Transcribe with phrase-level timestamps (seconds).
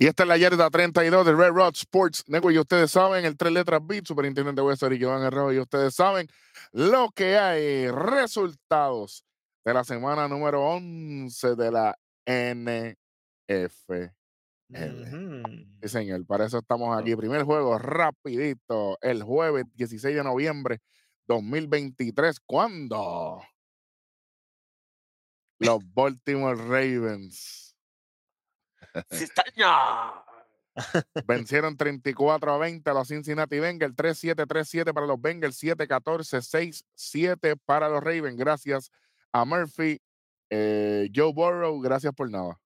[0.00, 2.54] Y esta es la yarda 32 de Red Rod Sports Network.
[2.54, 5.52] Y ustedes saben, el tres letras beat, superintendente Wester y Iván Herrero.
[5.52, 6.28] Y ustedes saben
[6.72, 7.90] lo que hay.
[7.90, 9.24] Resultados
[9.64, 14.12] de la semana número 11 de la NFL.
[14.70, 16.24] Sí, señor.
[16.26, 17.16] Para eso estamos aquí.
[17.16, 18.98] Primer juego, rapidito.
[19.00, 20.78] El jueves 16 de noviembre
[21.26, 22.38] 2023.
[22.46, 23.42] ¿Cuándo?
[25.58, 27.67] Los Baltimore Ravens
[29.10, 30.24] ¡Cistaña!
[31.26, 37.58] Vencieron 34 a 20 a los Cincinnati Bengals, 3-7, 3-7 para los Bengals, 7-14, 6-7
[37.64, 38.36] para los Ravens.
[38.36, 38.90] Gracias
[39.32, 40.00] a Murphy.
[40.50, 42.58] Eh, Joe Burrow, gracias por nada.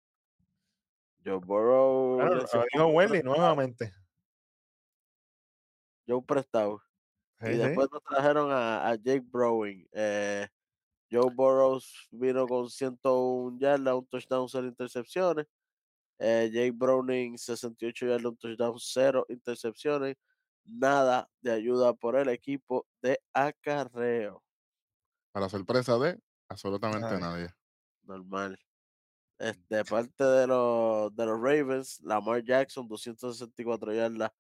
[1.25, 2.19] Joe Burrow.
[2.19, 2.93] Claro,
[3.25, 3.93] nuevamente.
[6.07, 6.83] Joe prestado.
[7.41, 9.89] y después nos trajeron a, Jake Browning.
[9.93, 10.47] Eh,
[11.11, 15.47] Joe Burrows vino con 101 yardas, un touchdown, cero intercepciones.
[16.25, 20.17] Eh, Jake Browning, 68 yardas, un touchdown, cero intercepciones.
[20.65, 24.41] Nada de ayuda por el equipo de acarreo.
[25.33, 27.49] Para sorpresa de absolutamente nadie.
[28.05, 28.57] Normal.
[29.69, 34.31] De parte de los, de los Ravens, Lamar Jackson, 264 yardas,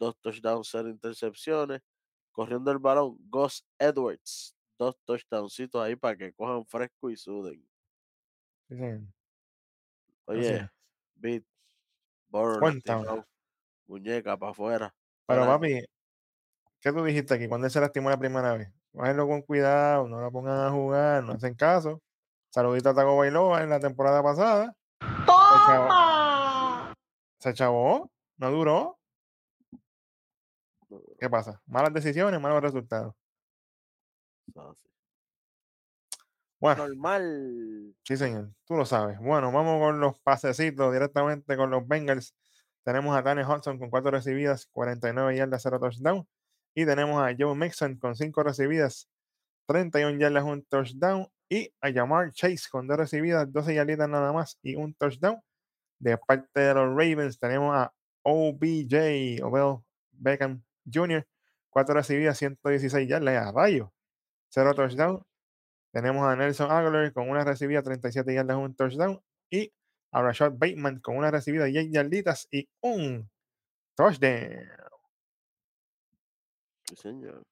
[0.00, 1.80] dos touchdowns, cero intercepciones.
[2.32, 7.64] Corriendo el balón, Gus Edwards, dos touchdowncitos ahí para que cojan fresco y suden.
[10.26, 10.68] Oye,
[11.20, 11.44] Beat,
[12.30, 13.24] Cuéntame.
[13.86, 14.94] muñeca para afuera.
[15.26, 15.84] Pero papi,
[16.80, 17.48] ¿qué tú dijiste aquí?
[17.48, 18.72] cuando él se lastimó la primera vez?
[18.92, 22.02] Cógenlo con cuidado, no lo pongan a jugar, no hacen caso.
[22.50, 24.74] Saludito a Tago Bailoa en la temporada pasada.
[25.26, 26.92] ¡Toma!
[27.38, 28.98] Se chavó, no duró.
[31.20, 31.62] ¿Qué pasa?
[31.66, 33.14] Malas decisiones, malos resultados.
[36.60, 36.86] Bueno.
[36.86, 37.94] Normal.
[38.04, 38.50] Sí, señor.
[38.66, 39.18] Tú lo sabes.
[39.18, 42.34] Bueno, vamos con los pasecitos directamente con los Bengals.
[42.84, 46.26] Tenemos a Danny Hudson con cuatro recibidas, 49 yardas, 0 touchdown.
[46.74, 49.08] Y tenemos a Joe Mixon con cinco recibidas,
[49.66, 51.26] 31 yardas, un touchdown.
[51.48, 55.40] Y a Jamar Chase con dos recibidas, 12 yardas nada más y un touchdown.
[55.98, 57.92] De parte de los Ravens tenemos a
[58.22, 59.78] OBJ, Obel
[60.12, 61.26] Beckham Jr.,
[61.70, 63.92] cuatro recibidas, 116 yardas, a rayo,
[64.48, 65.22] cero touchdown.
[65.92, 69.20] Tenemos a Nelson Aguilar con una recibida 37 yardas, un touchdown.
[69.50, 69.72] Y
[70.12, 73.28] a Rashad Bateman con una recibida 10 yarditas y un
[73.96, 74.68] touchdown.
[76.84, 77.42] Sí, señor.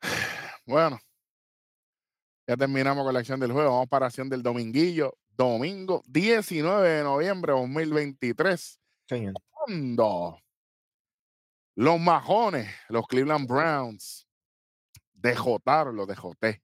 [0.64, 1.00] Bueno,
[2.46, 3.70] ya terminamos con la acción del juego.
[3.70, 5.18] Vamos para la acción del dominguillo.
[5.28, 8.80] Domingo 19 de noviembre de 2023.
[9.08, 9.34] Señor.
[9.50, 10.38] Cuando
[11.74, 14.28] los majones, los Cleveland Browns,
[15.14, 16.62] dejotaron, los dejoté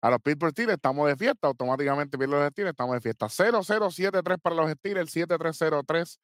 [0.00, 3.26] a los Pittsburgh Steelers estamos de fiesta, automáticamente pierden los Steelers, estamos de fiesta.
[3.26, 6.18] 0-0-7-3 para los Steelers, 7-3-0-3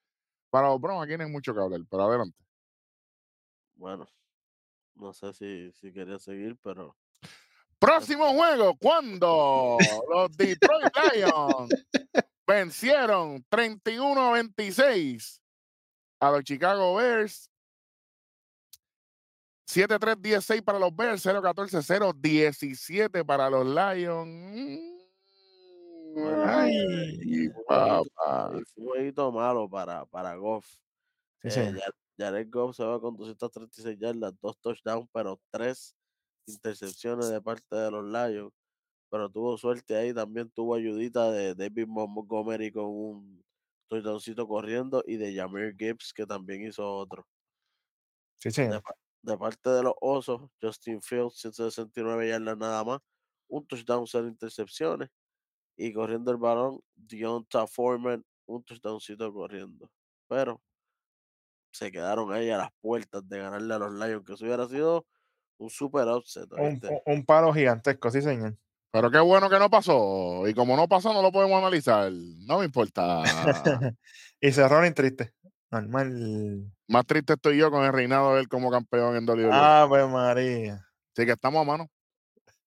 [0.50, 1.04] para los Browns.
[1.04, 2.38] Aquí no hay mucho que hablar, pero adelante.
[3.74, 4.08] Bueno,
[4.94, 6.96] no sé si, si quería seguir, pero.
[7.78, 9.76] Próximo juego, cuando
[10.14, 11.70] los Detroit Lions
[12.46, 15.40] vencieron 31-26
[16.20, 17.50] a los Chicago Bears
[19.66, 24.94] 7-3-16 para los Bears, 0-14-0-17 para los Lions.
[26.46, 28.50] Ay, papá.
[28.50, 30.66] un jueguito malo para, para Goff.
[31.42, 31.74] Sí, eh,
[32.16, 35.96] Jared Goff se va con 236 yardas, dos touchdowns, pero tres
[36.46, 38.52] intercepciones de parte de los Lions.
[39.10, 43.44] Pero tuvo suerte ahí, también tuvo ayudita de David Montgomery con un
[43.88, 47.26] touchdowncito corriendo y de Jamir Gibbs que también hizo otro.
[48.36, 48.80] Sí, sí de
[49.38, 53.00] parte de los Osos, Justin Fields, 169 yardas nada más,
[53.48, 55.08] un touchdown, cero intercepciones,
[55.76, 59.90] y corriendo el balón, Deonta Foreman, un touchdowncito corriendo.
[60.28, 60.60] Pero
[61.72, 65.06] se quedaron ahí a las puertas de ganarle a los Lions, que eso hubiera sido
[65.58, 66.50] un super upset.
[66.52, 68.56] Un, un, palo gigantesco, sí, señor.
[68.92, 70.46] Pero qué bueno que no pasó.
[70.46, 72.12] Y como no pasó, no lo podemos analizar.
[72.12, 73.22] No me importa.
[74.40, 75.34] y cerraron triste.
[75.74, 76.72] Normal.
[76.86, 79.50] Más triste estoy yo con el reinado de él como campeón en WWE.
[79.52, 80.86] Ah, pues María.
[81.12, 81.90] Así que estamos a mano.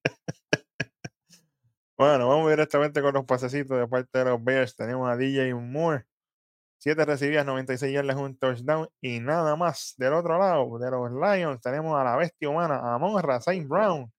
[1.97, 4.75] bueno, vamos directamente con los pasecitos de parte de los Bears.
[4.75, 6.05] Tenemos a DJ Moore.
[6.79, 9.95] Siete recibidas, 96 yardas, un touchdown y nada más.
[9.97, 14.11] Del otro lado, de los Lions, tenemos a la bestia humana, a Monra Saint Brown.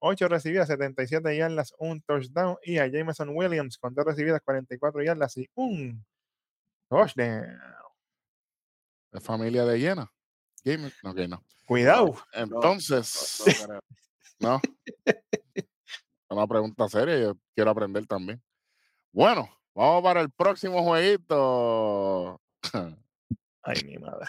[0.00, 2.56] Ocho recibidas, 77 yardas, un touchdown.
[2.64, 6.04] Y a Jameson Williams con dos recibidas, 44 yardas y un
[6.88, 7.60] touchdown
[9.14, 10.12] de familia de llena.
[11.02, 11.44] No, que no.
[11.66, 12.16] Cuidado.
[12.32, 13.44] Entonces,
[14.40, 14.60] no.
[16.28, 18.42] Una pregunta seria, yo quiero aprender también.
[19.12, 22.40] Bueno, vamos para el próximo jueguito.
[23.62, 24.26] Ay, mi madre.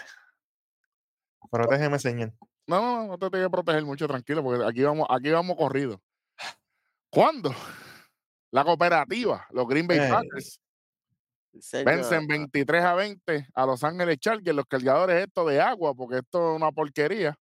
[1.50, 2.32] Protégeme, señor.
[2.68, 6.00] No, no, no te tienes que proteger mucho, tranquilo, porque aquí vamos, aquí vamos corrido.
[7.10, 7.52] ¿Cuándo?
[8.52, 10.10] La cooperativa, los Green Bay Ey.
[10.10, 10.60] Packers,
[11.84, 12.28] vencen señor.
[12.28, 16.56] 23 a 20 a Los Ángeles Chargers, los cargadores estos de agua, porque esto es
[16.56, 17.36] una porquería.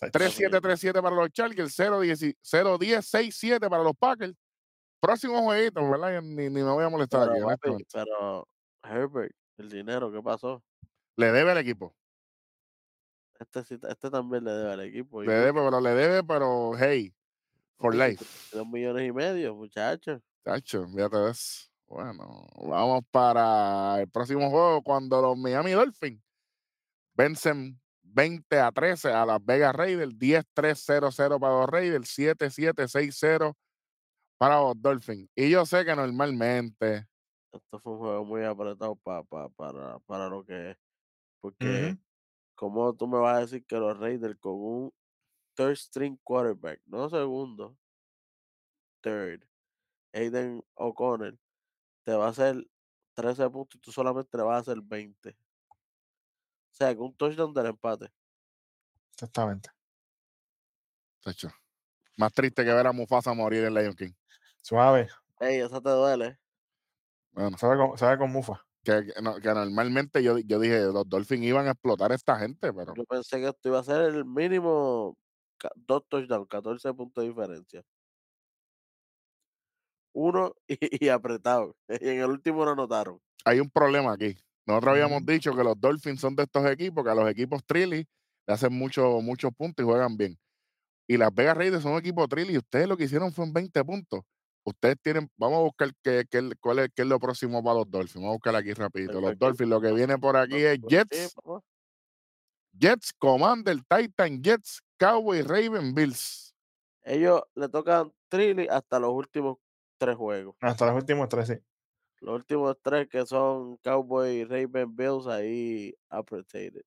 [0.00, 4.34] 3-7, 3-7 para los Chargers, 0-10, 6-7 para los Packers.
[5.00, 6.22] Próximo jueguito, ¿verdad?
[6.22, 7.60] Ni, ni me voy a molestar Pero, aquí.
[7.60, 8.48] papi, pero,
[8.82, 10.62] Herbert, el dinero, ¿qué pasó?
[11.16, 11.94] Le debe al equipo.
[13.38, 15.22] Este, este también le debe al equipo.
[15.22, 17.14] Le debe, pero le debe, pero hey,
[17.76, 18.24] for life.
[18.52, 20.20] Dos millones y medio, muchachos.
[20.42, 21.68] Tacho, fíjate eso.
[21.88, 26.22] Bueno, vamos para el próximo juego cuando los Miami Dolphins
[27.14, 33.56] vencen 20 a 13 a las Vegas Raiders, 10-3-0-0 para los Raiders, 7-7-6-0
[34.38, 35.30] para los Dolphins.
[35.36, 37.06] Y yo sé que normalmente,
[37.52, 40.76] Esto fue un juego muy apretado pa- pa- para, para lo que es.
[41.40, 41.98] Porque, Ujú.
[42.56, 44.92] ¿cómo tú me vas a decir que los Raiders con un
[45.56, 47.76] third string quarterback, no segundo,
[49.02, 49.44] third,
[50.14, 51.38] Aiden O'Connell,
[52.08, 52.66] te va a hacer
[53.12, 55.36] 13 puntos y tú solamente le vas a hacer 20?
[56.72, 58.08] O sea, que un touchdown del empate.
[59.12, 59.68] Exactamente.
[61.22, 61.50] tacho,
[62.16, 64.12] más triste que ver a Mufasa morir en Lion King.
[64.62, 65.08] Suave.
[65.40, 66.38] Ey, esa te duele.
[67.32, 68.64] Bueno, Sabe con, sabe con mufa.
[68.82, 72.38] que, que no- que normalmente yo, yo dije, los Dolphins iban a explotar a esta
[72.38, 75.14] gente, pero Yo pensé que esto iba a ser el mínimo
[75.76, 77.84] dos touchdowns, 14 puntos de diferencia.
[80.20, 81.76] Uno y, y apretado.
[81.88, 83.20] Y en el último no anotaron.
[83.44, 84.36] hay un problema aquí.
[84.66, 88.06] Nosotros habíamos dicho que los Dolphins son de estos equipos que a los equipos Trilly
[88.46, 90.38] le hacen mucho- muchos puntos y juegan bien.
[91.06, 93.52] Y las Vegas Raiders son un equipo Trilly y ustedes lo que hicieron fue en
[93.52, 94.20] 20 puntos.
[94.64, 97.90] Ustedes tienen, vamos a buscar qué, qué- cuál es, qué es lo próximo para los
[97.90, 98.16] Dolphins.
[98.16, 99.20] Vamos a buscar aquí rapidito.
[99.20, 101.34] Los Dolphins, lo que viene por aquí es Jets.
[102.78, 106.54] Jets, Commander, Titan, Jets, Cowboys, Raven, Bills.
[107.02, 109.56] Ellos le tocan Trilly hasta los últimos
[109.98, 110.56] tres juegos.
[110.60, 111.54] Hasta los últimos tres, sí.
[112.20, 116.82] Los últimos tres que son Cowboy, Raven, Bills, ahí apretated.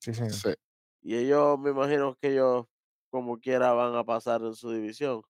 [0.00, 0.32] Sí, señor.
[0.32, 0.54] Sí.
[1.02, 2.66] Y ellos, me imagino que ellos,
[3.10, 5.22] como quiera, van a pasar en su división.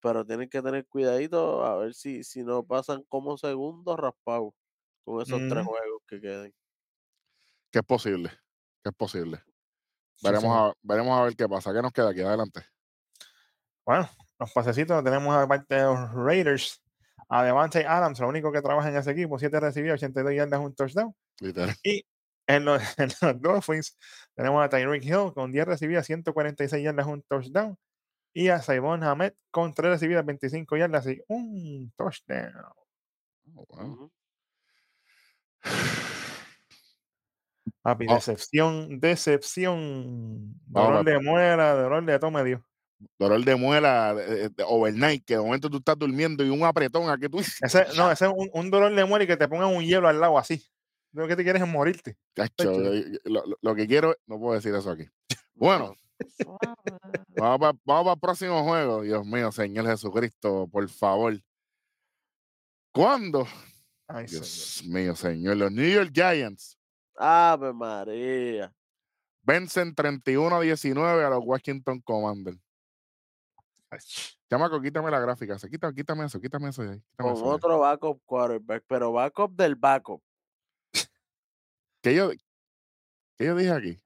[0.00, 4.54] Pero tienen que tener cuidadito a ver si, si no pasan como segundo raspado
[5.04, 6.54] con esos tres juegos que queden.
[7.70, 8.30] Que es posible.
[8.82, 9.42] Que es posible.
[10.14, 11.72] Sí, Veremos, a, veremos a ver qué pasa.
[11.72, 12.22] ¿Qué nos queda aquí?
[12.22, 12.60] Adelante.
[13.84, 14.08] Bueno,
[14.38, 16.82] los pasecitos tenemos aparte de los Raiders
[17.28, 20.74] a Devante Adams, lo único que trabaja en ese equipo, 7 recibidos, 82 yardas, un
[20.74, 21.14] touchdown.
[21.40, 21.74] Literal.
[21.82, 22.04] Y
[22.46, 23.98] en los, en los Dolphins
[24.34, 27.76] tenemos a Tyreek Hill con 10 recibidas, 146 yardas, un touchdown.
[28.34, 32.52] Y a Saibon Hamed con 3 recibidas, 25 yardas y un touchdown.
[33.54, 34.12] Oh, wow.
[37.82, 38.14] Papi, Oh.
[38.14, 40.54] decepción, decepción.
[40.66, 42.64] Dolor de muela, dolor de todo me dio.
[43.18, 47.10] Dolor de muela de, de overnight, que de momento tú estás durmiendo y un apretón
[47.10, 49.48] aquí tú dices, Ese, no, ese es un, un dolor de muela y que te
[49.48, 50.64] pongan un hielo al lado así.
[51.12, 52.16] Lo que te quieres es morirte.
[52.34, 52.72] "Cacho,
[53.24, 55.04] lo, lo- que quiero, no puedo decir eso aquí.
[55.54, 55.94] Bueno,
[57.36, 59.02] vamos para, vamos para el próximo juego.
[59.02, 61.38] Dios mío, Señor Jesucristo, por favor.
[62.92, 63.46] ¿Cuándo?
[64.08, 64.42] Ay, señor.
[64.44, 65.56] Dios mío, Señor.
[65.56, 66.78] Los New York Giants
[67.16, 68.72] Ave María.
[69.42, 72.58] vencen 31 a 19 a los Washington Commanders.
[74.50, 75.58] Chamaco, quítame la gráfica.
[75.58, 79.74] Se quita, quítame eso, quítame eso quítame Con eso otro backup quarterback, pero backup del
[79.74, 80.22] backup.
[82.02, 82.30] ¿Qué yo,
[83.36, 84.02] qué yo dije aquí?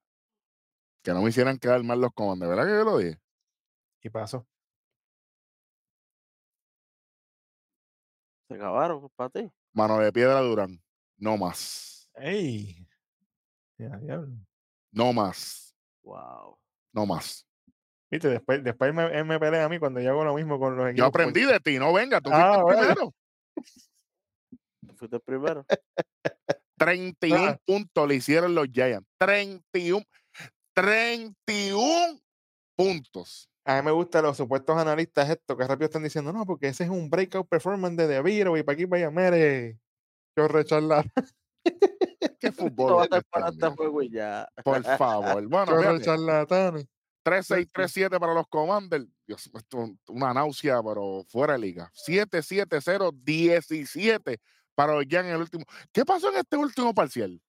[1.03, 2.51] Que no me hicieran quedar mal los Commanders.
[2.51, 3.19] ¿Verdad que yo lo dije?
[4.03, 4.47] Y pasó.
[8.49, 9.53] Se acabaron para ti.
[9.73, 10.83] Mano de piedra Durán.
[11.17, 12.09] No más.
[12.15, 12.87] ¡Ey!
[13.79, 14.37] Ya, diablo.
[14.91, 15.75] No más.
[16.03, 16.59] Wow.
[16.93, 17.47] No más.
[18.11, 20.59] Viste, después, después él me, él me pelea a mí cuando yo hago lo mismo
[20.59, 20.99] con los equipos.
[20.99, 22.95] Yo aprendí de ti, no venga, tú Ah, fuiste el bueno.
[22.95, 23.15] primero.
[24.89, 25.67] Tú fuiste el primero.
[26.79, 27.59] 31 Ah.
[27.65, 29.07] puntos le hicieron los Giants.
[29.19, 30.05] 31,
[30.75, 32.19] 31
[32.77, 33.49] puntos.
[33.65, 36.85] A mí me gustan los supuestos analistas estos que rápido están diciendo, no, porque ese
[36.85, 39.79] es un breakout performance de De Viro y para aquí vaya, mere.
[40.37, 41.05] Yo recharla,
[41.63, 41.65] ¿Qué
[42.41, 44.49] Esto fútbol este, este juego ya.
[44.65, 45.47] Por favor.
[45.49, 46.81] Bueno.
[47.25, 49.07] 3-6-3-7 para los Commanders.
[49.27, 51.91] Dios, esto es una náusea, pero fuera de liga.
[51.95, 54.41] 7-7-0-17
[54.75, 55.65] para los Giants en el último.
[55.93, 57.41] ¿Qué pasó en este último parcial?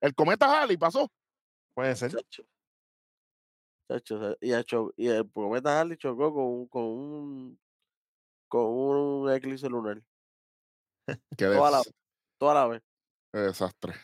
[0.00, 1.10] El cometa Halley pasó.
[1.74, 2.12] Puede ser.
[4.40, 7.58] Y, a Cho- y el cometa Harley chocó con un, con un
[8.48, 10.02] con un eclipse lunar.
[11.36, 11.94] Toda la, des-
[12.38, 12.82] toda la vez.
[13.32, 13.94] Qué desastre.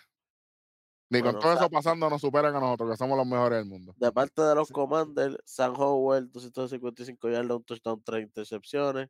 [1.14, 3.94] Ni con todo eso pasando nos superan a nosotros, que somos los mejores del mundo.
[3.96, 9.08] De parte de los Commanders, San Howell, 255 yardas, un touchdown, tres intercepciones.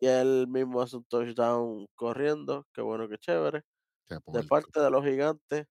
[0.00, 2.66] y él mismo hace un touchdown corriendo.
[2.72, 3.62] Qué bueno, qué chévere.
[4.08, 5.66] de parte de los Gigantes,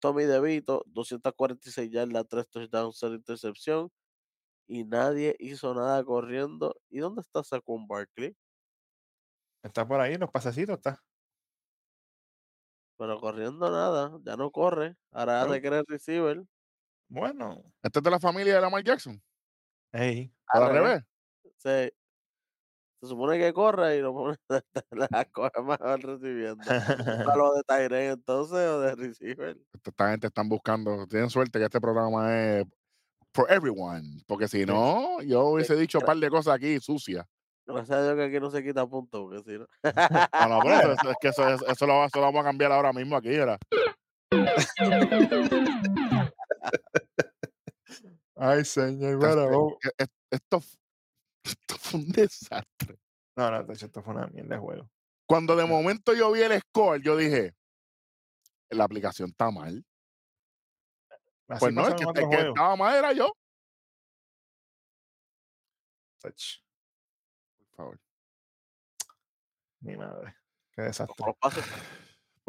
[0.00, 3.90] Tommy DeVito, 246 yardas, tres touchdowns, cero intercepción.
[4.66, 6.74] Y nadie hizo nada corriendo.
[6.88, 8.34] ¿Y dónde está Saquon Barkley?
[9.62, 11.02] Está por ahí, los pasecitos está.
[13.00, 14.94] Pero corriendo nada, ya no corre.
[15.10, 16.44] Ahora ya quiere receiver.
[17.08, 17.64] Bueno.
[17.82, 19.18] ¿Este es de la familia de Lamar Jackson?
[19.90, 20.30] Ey.
[20.46, 21.02] ¿Al revés?
[21.56, 21.90] Sí.
[23.00, 24.36] Se supone que corre y lo pone
[24.90, 26.62] la coge más recibiendo.
[26.62, 29.56] ¿Para lo de Tyrene entonces o de receiver?
[29.82, 31.06] Esta gente están buscando.
[31.06, 32.66] Tienen suerte que este programa es
[33.32, 34.22] for everyone.
[34.26, 37.24] Porque si no, yo hubiese dicho un par de cosas aquí sucias.
[37.72, 39.66] Gracias a Dios que aquí no se quita punto, porque si no.
[40.48, 42.92] no, no, pero eso, es que eso, eso, lo, eso, lo, vamos a cambiar ahora
[42.92, 43.58] mismo aquí, ¿verdad?
[48.36, 49.22] Ay, señor,
[49.98, 50.62] este, esto,
[51.42, 52.98] esto fue un desastre.
[53.36, 54.90] No, no, esto fue una mierda de juego.
[55.26, 57.54] Cuando de momento yo vi el score, yo dije,
[58.70, 59.84] la aplicación está mal.
[61.58, 63.32] pues no, el que, el que estaba mal era yo.
[66.20, 66.62] Touch.
[69.80, 70.34] Mi madre.
[70.72, 71.16] Qué desastre.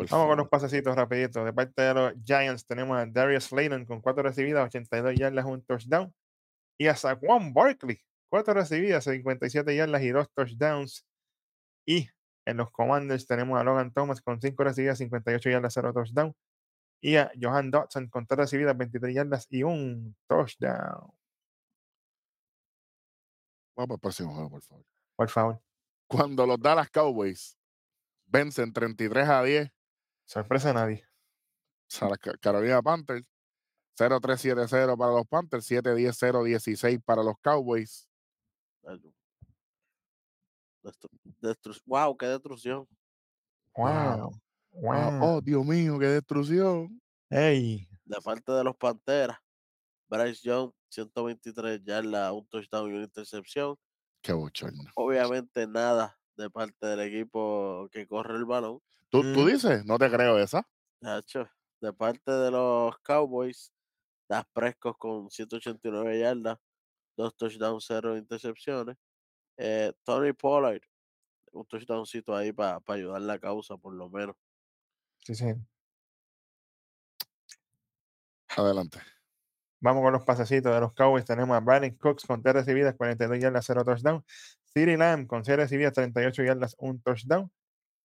[0.10, 1.46] Vamos con los pasecitos rapiditos.
[1.46, 5.64] De parte de los Giants tenemos a Darius Slayton con cuatro recibidas, 82 yardas, un
[5.64, 6.14] touchdown.
[6.78, 11.06] Y a Saquon Barkley, cuatro recibidas, 57 yardas y dos touchdowns.
[11.86, 12.10] Y
[12.46, 16.36] en los Commanders tenemos a Logan Thomas con cinco recibidas, 58 yardas, 0 touchdown.
[17.02, 21.12] Y a Johan Dodson con tres recibidas, 23 yardas y un touchdown.
[23.76, 24.91] Vamos para el próximo juego, por favor.
[25.22, 25.62] Por favor.
[26.08, 27.56] Cuando los Dallas Cowboys
[28.26, 29.72] vencen 33 a 10.
[30.26, 31.06] Sorpresa a nadie.
[32.40, 33.28] Carolina Panthers.
[34.00, 38.10] 0-3-7-0 para los Panthers, 7-10-0-16 para los Cowboys.
[41.86, 42.88] wow, qué destrucción.
[43.76, 44.32] Wow.
[44.72, 45.20] wow.
[45.22, 47.00] Oh, Dios mío, qué destrucción.
[47.30, 47.88] Hey.
[48.06, 49.38] De parte de los Panteras,
[50.10, 53.78] Bryce Young, 123 yardas, un touchdown y una intercepción.
[54.22, 54.84] Qué bochorno.
[54.96, 58.82] Obviamente nada de parte del equipo que corre el balón.
[59.10, 59.46] ¿Tú, ¿tú mm.
[59.48, 59.86] dices?
[59.86, 60.68] No te creo esa.
[61.82, 63.74] de parte de los Cowboys,
[64.30, 66.60] Das Prescos con 189 yardas,
[67.18, 68.98] dos touchdowns, cero intercepciones.
[69.58, 70.82] Eh, Tony Pollard,
[71.52, 74.36] un touchdowncito ahí para ayudar la causa, por lo menos.
[75.20, 75.54] Sí, sí.
[78.58, 79.00] Adelante.
[79.82, 81.26] Vamos con los pasecitos de los Cowboys.
[81.26, 84.24] Tenemos a Brandon Cooks con 3 recibidas, 42 yardas, 0 touchdown.
[84.74, 87.52] City Lamb con 6 recibidas, 38 yardas, 1 touchdown.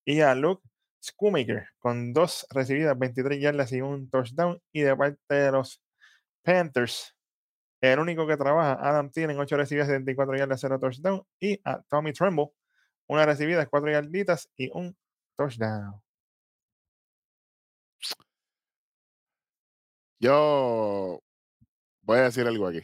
[0.07, 0.63] Y a Luke
[1.03, 4.59] Schoonmaker con 2 recibidas, 23 yardas y 1 touchdown.
[4.73, 5.83] Y de parte de los
[6.43, 7.15] Panthers,
[7.83, 11.23] el único que trabaja, Adam Thielen, 8 recibidas, 74 yardas, 0 touchdown.
[11.39, 12.53] Y a Tommy Tremble,
[13.07, 14.97] una recibida, 4 yarditas y un
[15.37, 16.01] touchdown.
[20.19, 21.21] Yo
[22.07, 22.81] voy a decir algo aquí.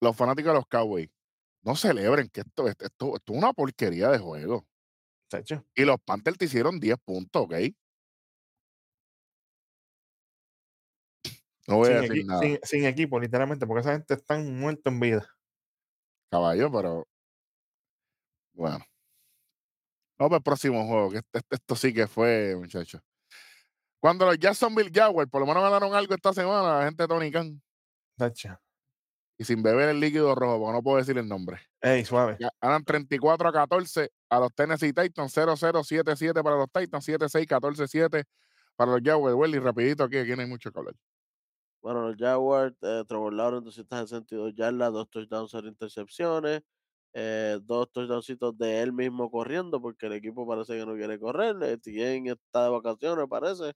[0.00, 1.08] Los fanáticos de los Cowboys,
[1.62, 4.66] no celebren que esto, esto, esto, es una porquería de juego.
[5.74, 7.54] Y los Panthers te hicieron 10 puntos, ¿ok?
[11.66, 12.42] No voy sin a decir nada.
[12.62, 15.26] Sin, equipo, literalmente, porque esa gente está muerta en vida.
[16.30, 17.08] Caballo, pero.
[18.52, 18.84] Bueno.
[20.18, 23.00] Vamos para el próximo juego, que esto, esto sí que fue, muchachos.
[23.98, 27.32] Cuando los Jacksonville Jaguars por lo menos ganaron algo esta semana, la gente de Tony
[27.32, 27.63] Khan.
[29.36, 31.58] Y sin beber el líquido rojo, porque no puedo decir el nombre.
[31.80, 32.38] Ey, suave.
[32.60, 38.24] ganan 34 a 14 a los Tennessee Titans, 0-0-7-7 para los Titans, 7-6, 14-7
[38.76, 39.52] para los Jaguars.
[39.54, 40.94] y rapidito aquí, aquí no hay mucho que hablar.
[41.82, 46.62] Bueno, los Jaguars, eh, Trevor Lawrence, 262 yardas, dos touchdowns, cero intercepciones,
[47.12, 51.60] eh, dos touchdowns de él mismo corriendo, porque el equipo parece que no quiere correr.
[51.64, 53.72] Etienne está de vacaciones, parece.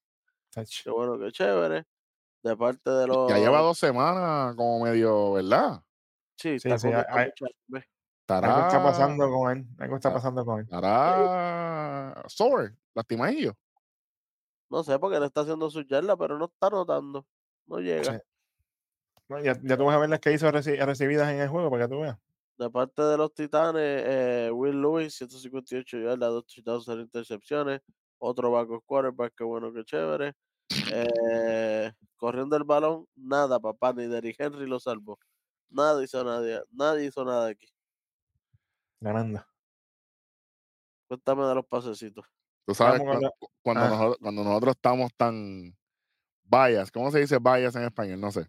[0.84, 1.84] Qué bueno, qué chévere
[2.42, 3.28] de parte de los.
[3.28, 5.82] Ya lleva dos semanas como medio, ¿verdad?
[6.36, 7.32] Sí, sí, sí hay,
[8.28, 9.66] algo está pasando con él.
[9.78, 10.64] Algo está pasando con él.
[10.64, 13.56] Estará sore, lastimadillo.
[14.70, 17.26] No sé, porque él está haciendo su yarda, pero no está notando.
[17.66, 18.22] No llega.
[19.42, 21.94] ya, ya, tú vas a ver las que hizo recibidas en el juego para que
[21.94, 22.18] tú veas.
[22.58, 27.80] De parte de los Titanes, eh, Will Lewis, 158 yardas, dos touchdowns, intercepciones.
[28.18, 30.34] Otro backup quarterback, que bueno, que chévere.
[30.92, 35.18] Eh, corriendo el balón, nada, papá, ni Derrick Henry lo salvó.
[35.70, 37.68] Nada hizo nadie, nadie hizo nada aquí.
[39.00, 39.44] Ganando.
[41.06, 42.26] Cuéntame de los pasecitos.
[42.66, 43.32] Tú sabes, cuando,
[43.62, 45.74] cuando, nosotros, cuando nosotros estamos tan
[46.44, 48.20] bias, ¿cómo se dice bias en español?
[48.20, 48.46] No sé.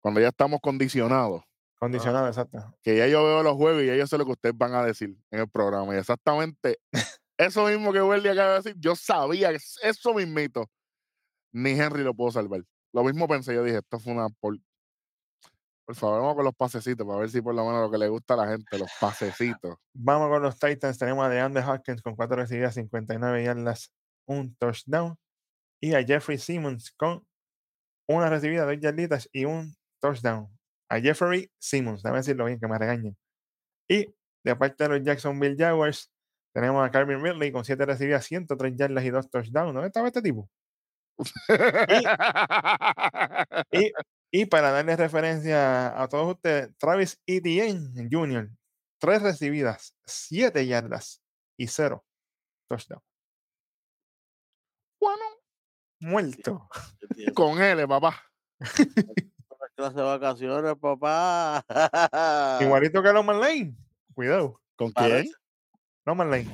[0.00, 1.42] Cuando ya estamos condicionados.
[1.78, 2.76] Condicionados, exacto.
[2.82, 4.84] Que ya yo veo los juegos y ya yo sé lo que ustedes van a
[4.84, 5.94] decir en el programa.
[5.94, 6.78] Y exactamente
[7.36, 10.68] eso mismo que Welly acaba de decir, yo sabía que eso mismito.
[11.52, 12.62] Ni Henry lo pudo salvar.
[12.92, 14.56] Lo mismo pensé, yo dije, esto fue una por,
[15.88, 18.08] por favor, vamos con los pasecitos para ver si por lo menos lo que le
[18.08, 19.76] gusta a la gente, los pasecitos.
[19.94, 20.98] Vamos con los Titans.
[20.98, 23.90] Tenemos a DeAndre Hopkins con 4 recibidas, 59 yardas,
[24.26, 25.16] un touchdown.
[25.80, 27.26] Y a Jeffrey Simmons con
[28.06, 30.48] una recibida, dos yarditas y un touchdown.
[30.90, 33.16] A Jeffrey Simmons, déjame decirlo bien, que me regañen.
[33.88, 34.14] Y
[34.44, 36.10] de parte de los Jacksonville Jaguars,
[36.52, 39.72] tenemos a Calvin Ridley con 7 recibidas, 103 yardas y 2 touchdowns.
[39.72, 40.50] ¿Dónde estaba este tipo?
[43.72, 43.92] y
[44.30, 48.50] y para darle referencia a todos ustedes, Travis Etienne Jr.,
[48.98, 51.22] tres recibidas, siete yardas
[51.56, 52.04] y cero
[52.68, 53.00] touchdown.
[55.00, 55.24] Bueno,
[56.00, 56.68] muerto.
[57.34, 58.22] Con él, papá.
[59.76, 61.64] clase de vacaciones, papá.
[62.60, 63.76] Igualito que Roman Lane.
[64.14, 64.60] Cuidado.
[64.76, 65.30] ¿Con quién?
[66.04, 66.50] Roman Lane.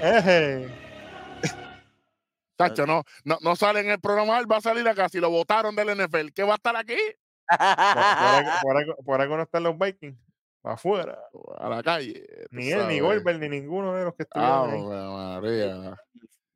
[0.00, 0.86] Eje.
[2.56, 5.08] Tacho, no, no, no sale en el programa, va a salir acá.
[5.08, 6.96] Si lo votaron del NFL, ¿qué va a estar aquí?
[9.04, 10.18] Por, algo, no están los Vikings.
[10.62, 11.16] Afuera.
[11.58, 12.26] A la calle.
[12.50, 15.96] Ni él, ni Goldberg, ni ninguno de los que estuvieron ah, María.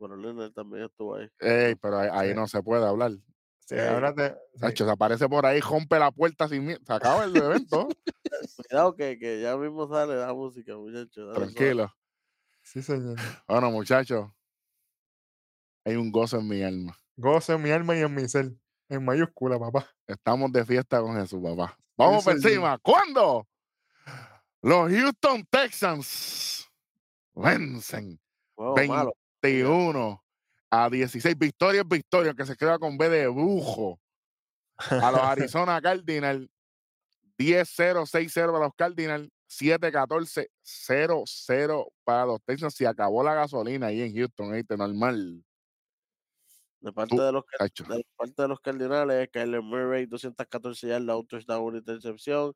[0.01, 1.29] Bueno, Leonard también estuvo ahí.
[1.39, 3.13] Ey, pero ahí, no se puede hablar.
[3.59, 4.13] Sí, ahora
[4.59, 6.81] Tacho, se aparece por ahí, rompe la puerta sin miedo.
[6.85, 7.87] Se acaba el evento.
[8.69, 11.37] Cuidado que, que, ya mismo sale la música, muchachos.
[11.37, 11.95] Tranquilo.
[12.63, 13.17] Sí, señor.
[13.47, 14.29] Bueno, muchachos,
[15.85, 16.97] hay un gozo en mi alma.
[17.17, 18.53] Gozo en mi alma y en mi ser.
[18.89, 19.89] En mayúscula, papá.
[20.07, 21.79] Estamos de fiesta con Jesús, papá.
[21.97, 22.79] Vamos por encima.
[22.79, 23.47] ¿Cuándo?
[24.63, 26.69] Los Houston Texans
[27.35, 28.21] vencen
[28.57, 30.25] 21
[30.71, 31.39] a 16.
[31.39, 34.01] Victoria es victoria, que se queda con B de brujo.
[34.77, 36.49] A los Arizona Cardinals
[37.39, 42.75] 10-0, 6-0 para los Cardinals, 7-14, 0-0 para los Texans.
[42.75, 44.77] Se acabó la gasolina ahí en Houston, ¿viste?
[44.77, 45.43] Normal.
[46.81, 47.45] De parte, de los,
[47.89, 52.55] de parte de los Cardinales, Kyler Murray, 214 yardas, un touchdown, una intercepción.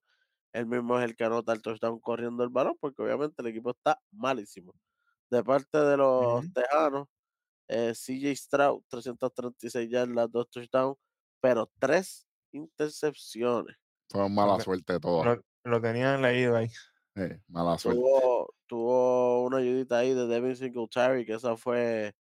[0.55, 3.73] Él mismo es el que anota el touchdown corriendo el balón, porque obviamente el equipo
[3.73, 4.73] está malísimo.
[5.31, 7.09] De parte de los Tejanos,
[7.69, 10.97] eh, CJ Stroud, 336 yardas, dos touchdowns,
[11.41, 13.77] pero tres intercepciones.
[14.09, 15.25] Fue mala suerte todo.
[15.25, 16.69] Lo, lo, tenían leído ahí.
[17.49, 18.01] mala suerte.
[18.01, 22.15] Tuvo, tuvo una ayudita ahí de Devin Singletary, que esa fue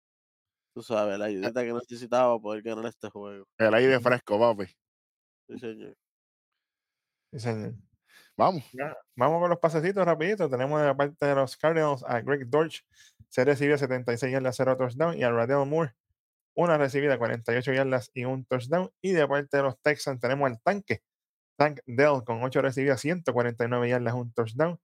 [0.74, 3.46] Tú sabes, la ayuda que necesitaba para poder ganar este juego.
[3.58, 4.66] El aire fresco, papi.
[5.50, 5.98] Sí, señor.
[7.32, 7.76] Sí, señor.
[8.38, 8.64] Vamos.
[9.16, 10.50] vamos con los pasecitos rapidito.
[10.50, 12.86] Tenemos de la parte de los Cardinals a Greg Dorch.
[13.30, 15.18] Se recibe 76 yardas, 0 touchdown.
[15.18, 15.94] Y a Radell Moore,
[16.56, 18.90] una recibida, 48 yardas y un touchdown.
[19.02, 21.04] Y de parte de los Texans tenemos al tanque.
[21.58, 24.80] Tank Dell con 8 recibidas, 149 yardas, un touchdown.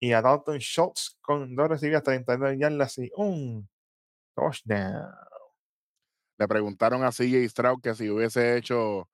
[0.00, 3.68] Y a Dalton Schultz con 2 recibidas, 32 yardas y un
[6.38, 9.08] le preguntaron a CJ Stroud que si hubiese hecho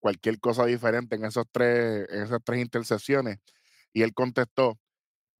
[0.00, 3.38] cualquier cosa diferente en, esos tres, en esas tres intercepciones.
[3.92, 4.78] Y él contestó,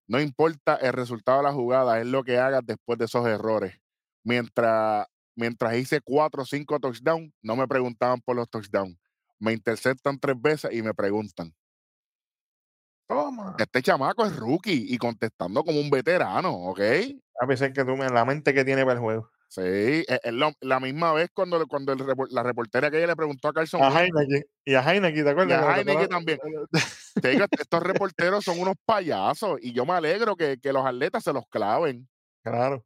[0.07, 3.77] no importa el resultado de la jugada, es lo que hagas después de esos errores.
[4.23, 8.97] Mientras, mientras hice cuatro o cinco touchdowns, no me preguntaban por los touchdowns.
[9.39, 11.53] Me interceptan tres veces y me preguntan.
[13.09, 13.57] Toma.
[13.59, 16.81] Este chamaco es rookie y contestando como un veterano, ¿ok?
[17.41, 19.31] A pesar que tú me la mente que tiene para el juego.
[19.49, 20.21] Sí, es,
[20.61, 21.95] la misma vez cuando, cuando
[22.31, 23.83] la reportera que ella le preguntó a Carson.
[23.83, 24.45] A Heineken.
[24.65, 25.61] Y a Heineken, ¿te acuerdas?
[25.61, 26.39] Y a Heineken también.
[27.23, 31.23] Te digo, estos reporteros son unos payasos y yo me alegro que, que, los atletas
[31.23, 32.09] se los claven.
[32.43, 32.85] Claro.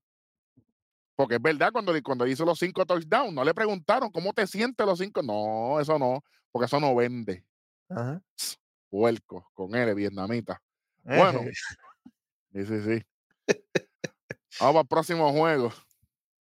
[1.16, 4.86] Porque es verdad, cuando, cuando hizo los cinco touchdowns, no le preguntaron cómo te sientes
[4.86, 5.22] los cinco.
[5.22, 7.44] No, eso no, porque eso no vende.
[7.88, 8.22] Ajá.
[8.90, 10.62] Puerco, con él, vietnamita.
[11.02, 11.40] Bueno,
[12.52, 13.02] sí, sí, sí.
[14.60, 15.72] Vamos para el próximo juego.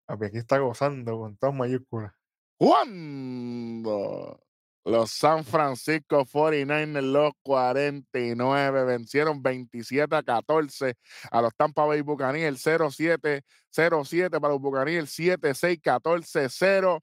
[0.07, 2.13] Aquí está gozando con todas mayúsculas.
[2.57, 4.41] Cuando
[4.85, 10.97] los San Francisco 49ers, los 49, vencieron 27 a 14
[11.31, 17.03] a los Tampa Bay Buccaneers, 0-7, 0-7 para los Buccaneers, 7-6, 14-0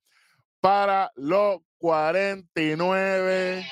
[0.59, 3.65] para los 49.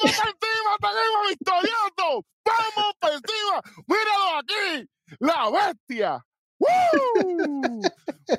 [0.00, 0.76] ¡Vamos para encima!
[0.80, 2.24] ¡Tenemos victorioso!
[2.44, 3.60] ¡Vamos para encima!
[3.86, 4.88] ¡Míralo aquí!
[5.18, 6.24] ¡La bestia!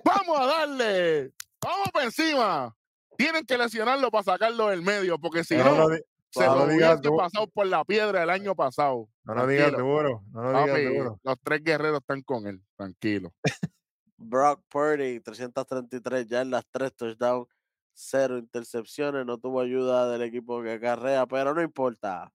[0.03, 1.31] ¡Vamos a darle!
[1.61, 2.75] ¡Vamos para encima!
[3.17, 5.63] Tienen que lesionarlo para sacarlo del medio, porque si no.
[6.29, 9.09] se lo hubiese pasado por la piedra el año pasado.
[9.23, 11.19] No lo digas duro, no lo digas duro.
[11.23, 13.33] Los tres guerreros están con él, tranquilo.
[14.17, 17.47] Brock Purdy, 333 yardas, 3 touchdowns,
[17.93, 19.25] 0 intercepciones.
[19.25, 22.31] No tuvo ayuda del equipo que acarrea, pero no importa.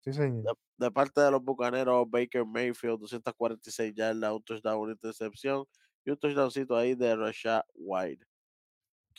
[0.00, 0.56] Sí, señor.
[0.78, 5.66] De, parte de los bucaneros, Baker Mayfield, 246 yardas, un touchdown, una intercepción
[6.04, 8.24] y un touchdowncito ahí de Rashad White.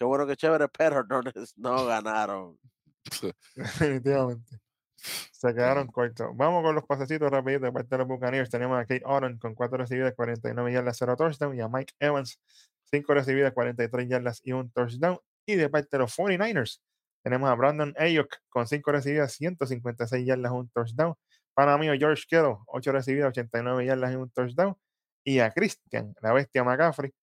[0.01, 1.21] Qué bueno que chévere, pero no,
[1.57, 2.57] no ganaron.
[3.55, 4.59] Definitivamente.
[4.95, 6.27] Se quedaron cortos.
[6.33, 8.49] Vamos con los pasecitos rapiditos de parte de los Buccaneers.
[8.49, 11.55] Tenemos a Kate Otten con 4 recibidas, 49 yardas, 0 touchdown.
[11.55, 12.41] Y a Mike Evans,
[12.85, 15.19] 5 recibidas, 43 yardas y un touchdown.
[15.45, 16.81] Y de parte de los 49ers,
[17.23, 21.13] tenemos a Brandon Ayuk con 5 recibidas, 156 yardas, un touchdown.
[21.53, 24.75] Para mí, George Kittle, 8 recibidas, 89 yardas y un touchdown.
[25.23, 27.13] Y a Christian, la bestia McCaffrey,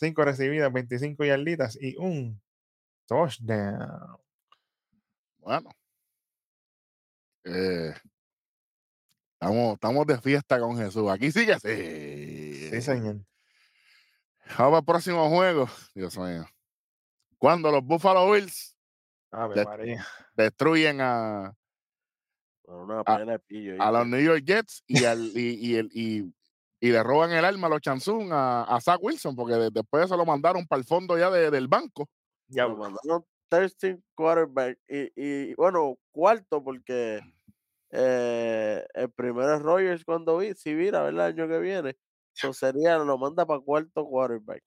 [0.00, 2.40] 5 recibidas, 25 yarditas y un
[3.06, 4.18] touchdown.
[5.38, 5.70] Bueno,
[7.44, 7.92] eh,
[9.34, 11.10] estamos, estamos de fiesta con Jesús.
[11.10, 12.70] Aquí sí que sí.
[12.70, 13.16] Sí, señor.
[14.56, 15.68] Vamos al próximo juego.
[15.94, 16.46] Dios mío.
[17.36, 18.74] Cuando los Buffalo Bills
[20.34, 21.54] destruyen a,
[23.06, 26.32] a, los New York Jets y, al, y, el, y,
[26.88, 30.24] le roban el arma a los Chansun a, a Zach Wilson, porque después se lo
[30.24, 32.08] mandaron para el fondo ya del banco.
[32.48, 37.20] Ya lo mandaron 13 quarterback y, y, bueno, cuarto porque
[37.90, 41.96] eh, el primero es Rogers cuando vi, si vira, el año que viene.
[42.34, 44.62] Eso sería, lo manda para cuarto quarterback.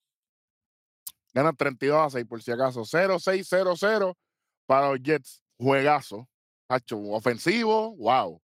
[1.33, 2.81] Gana 32 a 6 por si acaso.
[2.81, 4.15] 0-6-0-0
[4.67, 5.41] para los Jets.
[5.57, 6.27] Juegazo.
[6.67, 8.41] Hacho, ofensivo, wow.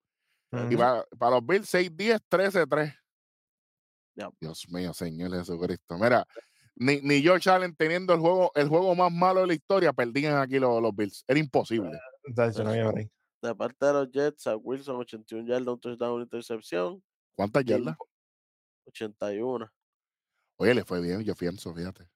[0.70, 2.94] Y para, para, los Bills 6-10, 13-3.
[4.40, 5.98] Dios mío, Señor Jesucristo.
[5.98, 6.26] Mira,
[6.74, 10.38] ni, ni George Allen teniendo el juego, el juego más malo de la historia, perdían
[10.38, 11.24] aquí los, los Bills.
[11.26, 11.98] Era imposible.
[13.42, 17.02] De parte de los Jets, a Wilson, 81 yardas, un touchdown, una intercepción.
[17.34, 17.96] ¿Cuántas yardas?
[18.86, 19.70] 81.
[20.56, 22.08] Oye, le fue bien, yo pienso, fíjate.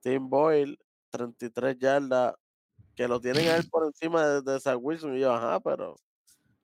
[0.00, 0.78] Tim Boyle,
[1.10, 2.34] 33 yardas,
[2.94, 5.16] que lo tienen a él por encima de, de Zach Wilson.
[5.16, 5.96] Y yo, ajá, pero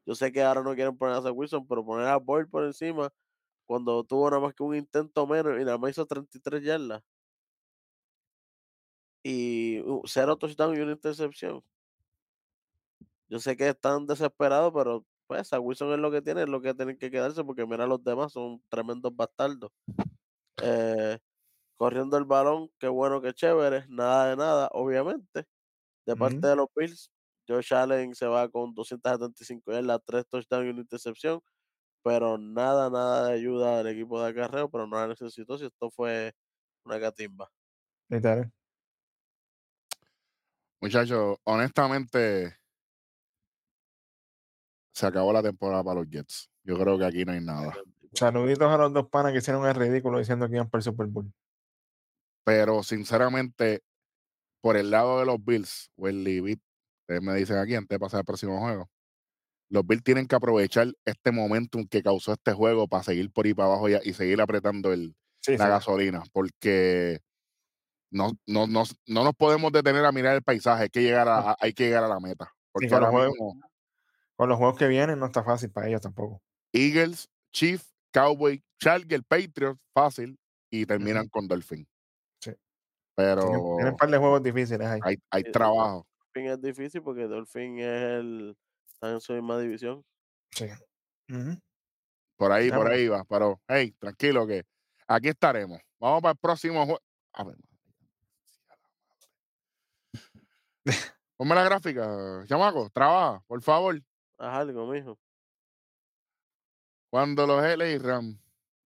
[0.04, 2.64] yo sé que ahora no quieren poner a Zach Wilson, pero poner a Boyle por
[2.64, 3.12] encima
[3.66, 7.02] cuando tuvo nada más que un intento menos y nada más hizo 33 yardas
[9.28, 11.60] y cero touchdown y una intercepción.
[13.28, 16.60] Yo sé que están desesperados, pero pues a Wilson es lo que tiene, es lo
[16.60, 19.72] que tienen que quedarse, porque mira, los demás son tremendos bastardos.
[20.62, 21.18] Eh,
[21.76, 25.44] corriendo el balón, qué bueno, qué chévere, nada de nada, obviamente.
[26.06, 27.10] De parte de los Bills,
[27.48, 31.42] Josh Allen se va con 275 yardas, 3 touchdowns y una intercepción,
[32.06, 35.90] pero nada, nada de ayuda del equipo de acarreo, pero no la necesitó si esto
[35.90, 36.32] fue
[36.84, 37.50] una catimba.
[40.80, 42.56] Muchachos, honestamente,
[44.94, 46.48] se acabó la temporada para los Jets.
[46.62, 47.74] Yo creo que aquí no hay nada.
[48.12, 51.08] Saluditos a los dos panas que hicieron el ridículo diciendo que iban por el Super
[51.08, 51.34] Bowl.
[52.44, 53.82] Pero sinceramente,
[54.60, 58.20] por el lado de los Bills, o el ustedes me dicen aquí antes de pasar
[58.20, 58.88] al próximo juego,
[59.68, 63.54] los Bills tienen que aprovechar este momentum que causó este juego para seguir por ahí
[63.54, 65.14] para abajo y, seguir apretando el,
[65.46, 66.22] la gasolina.
[66.32, 67.20] Porque
[68.10, 71.56] no, no, no, no, nos podemos detener a mirar el paisaje, hay que llegar a,
[71.60, 72.52] hay que llegar a la meta.
[72.72, 73.00] Porque con,
[74.48, 76.42] los juegos, que vienen no está fácil para ellos tampoco.
[76.72, 80.38] Eagles, Chief, Cowboy, Chargers, Patriots, fácil,
[80.70, 81.88] y terminan con Dolphin.
[82.40, 82.52] Sí.
[83.14, 83.42] Pero.
[83.76, 85.00] Tienen un par de juegos difíciles ahí.
[85.02, 86.06] Hay, hay trabajo.
[86.34, 88.56] Dolphin es difícil porque Dolphin es el.
[88.96, 90.04] Está en su misma división.
[90.50, 90.66] Sí.
[92.36, 93.24] Por ahí, por ahí va.
[93.24, 94.64] Pero, hey, tranquilo que
[95.06, 95.80] aquí estaremos.
[96.00, 97.00] Vamos para el próximo juego.
[97.34, 97.56] A ver,
[101.36, 104.00] Ponme la gráfica, chamaco, trabaja, por favor.
[104.38, 105.18] Haz algo, mijo.
[107.10, 108.38] Cuando los LA Rams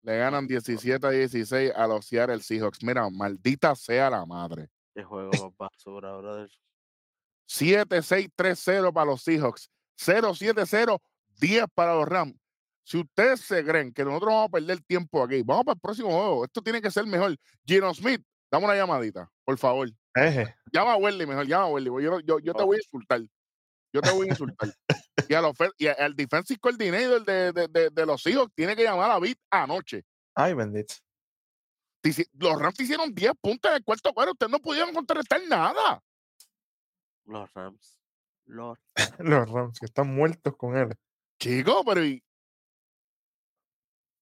[0.03, 4.69] le ganan 17 a 16 a los Seattle Seahawks, mira, maldita sea la madre.
[4.95, 6.51] Qué juego más basura, brother.
[7.49, 10.99] 7-6-3-0 para los Seahawks, 0-7-0,
[11.41, 12.35] 10 para los Rams.
[12.83, 16.11] Si ustedes se creen que nosotros vamos a perder tiempo aquí, vamos para el próximo
[16.11, 16.45] juego.
[16.45, 17.37] Esto tiene que ser mejor.
[17.65, 19.89] Gino Smith, dame una llamadita, por favor.
[20.73, 21.91] Llama a Welly mejor, llama a Welly.
[22.03, 23.21] Yo, yo, yo te voy a insultar.
[23.93, 24.75] Yo te voy a insultar.
[25.29, 28.83] y, a los, y al defensive coordinator de, de, de, de, los hijos tiene que
[28.83, 30.05] llamar a Bit anoche.
[30.35, 30.95] Ay, bendito.
[32.33, 34.33] Los Rams hicieron 10 puntos en el cuarto cuadro.
[34.33, 36.03] Ustedes no pudieron contrarrestar nada.
[37.27, 38.00] Los Rams.
[38.51, 38.79] Los,
[39.19, 40.95] los Rams, que están muertos con él.
[41.39, 42.23] Chico, pero y,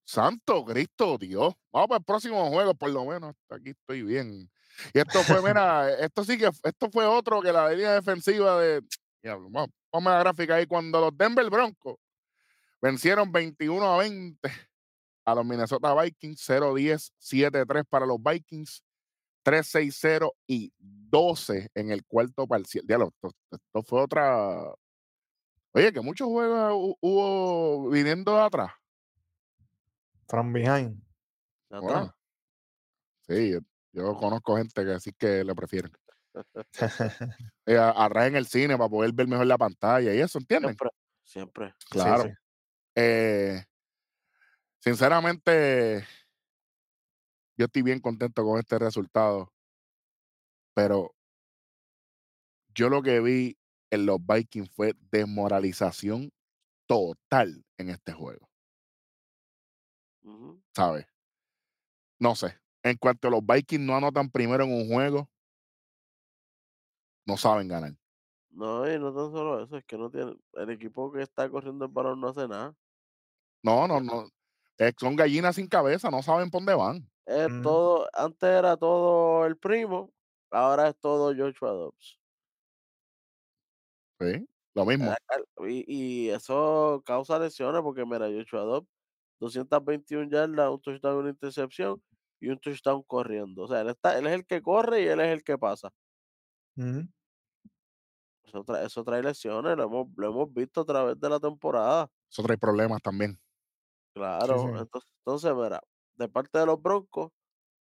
[0.04, 1.54] Santo Cristo, Dios.
[1.72, 3.34] Vamos para el próximo juego, por lo menos.
[3.50, 4.50] Aquí estoy bien.
[4.94, 8.82] Y esto fue, mira, esto sí que, esto fue otro que la línea defensiva de,
[9.22, 10.66] Diablo, vamos, ponme la gráfica ahí.
[10.66, 11.96] Cuando los Denver Broncos
[12.80, 14.50] vencieron 21 a 20
[15.24, 18.82] a los Minnesota Vikings, 0-10, 7-3 para los Vikings,
[19.48, 22.84] 3-6-0 y 12 en el cuarto parcial.
[22.86, 24.74] Diablo, esto, esto fue otra.
[25.72, 28.72] Oye, que muchos juegos hu- hubo viniendo de atrás.
[30.28, 31.02] From behind.
[31.70, 32.14] Bueno,
[33.26, 33.60] sí, yo,
[33.92, 35.92] yo conozco gente que sí que le prefieren.
[37.66, 40.70] Eh, atrás en el cine para poder ver mejor la pantalla y eso, ¿entienden?
[40.70, 40.90] Siempre,
[41.22, 41.74] siempre.
[41.80, 42.22] Sí, Claro.
[42.22, 42.30] sí.
[42.94, 43.62] Eh,
[44.78, 46.06] sinceramente,
[47.58, 49.52] yo estoy bien contento con este resultado,
[50.74, 51.14] pero
[52.74, 53.58] yo lo que vi
[53.90, 56.30] en los Vikings fue desmoralización
[56.86, 58.48] total en este juego.
[60.74, 61.06] ¿sabes?
[62.20, 65.28] No sé, en cuanto a los Vikings no anotan primero en un juego,
[67.26, 67.94] no saben ganar.
[68.50, 70.36] No, y no tan solo eso, es que no tiene.
[70.54, 72.74] El equipo que está corriendo el balón no hace nada.
[73.62, 74.28] No, no, no.
[74.78, 77.10] eh, son gallinas sin cabeza, no saben por dónde van.
[77.28, 80.12] Es todo, antes era todo el primo,
[80.50, 82.18] ahora es todo Joshua Dobbs.
[84.20, 84.46] ¿sí?
[84.74, 85.16] Lo mismo.
[85.28, 85.38] Ah,
[85.68, 88.88] Y, y eso causa lesiones porque, mira, Joshua Dobbs,
[89.40, 92.02] 221 yardas, un touchdown, una intercepción
[92.40, 93.62] y un touchdown corriendo.
[93.64, 95.90] O sea, él, está, él es el que corre y él es el que pasa.
[98.44, 102.10] Eso trae, eso trae lesiones, lo hemos, lo hemos visto a través de la temporada.
[102.30, 103.38] Eso trae problemas también.
[104.14, 104.68] Claro, sí.
[104.80, 105.80] entonces, entonces, mira,
[106.18, 107.30] de parte de los Broncos,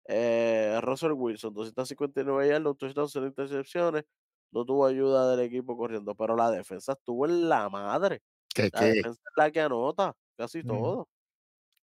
[0.07, 4.03] eh, Russell Wilson, 259 yardas, un touchdown, cero intercepciones,
[4.51, 8.21] no tuvo ayuda del equipo corriendo, pero la defensa estuvo en la madre.
[8.53, 11.07] ¿Qué, La qué, defensa es la que anota casi todo.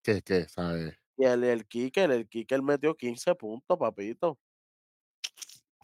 [0.03, 0.95] qué, qué, ¿sabes?
[1.17, 4.39] Y el, el kicker, el kicker metió 15 puntos, papito.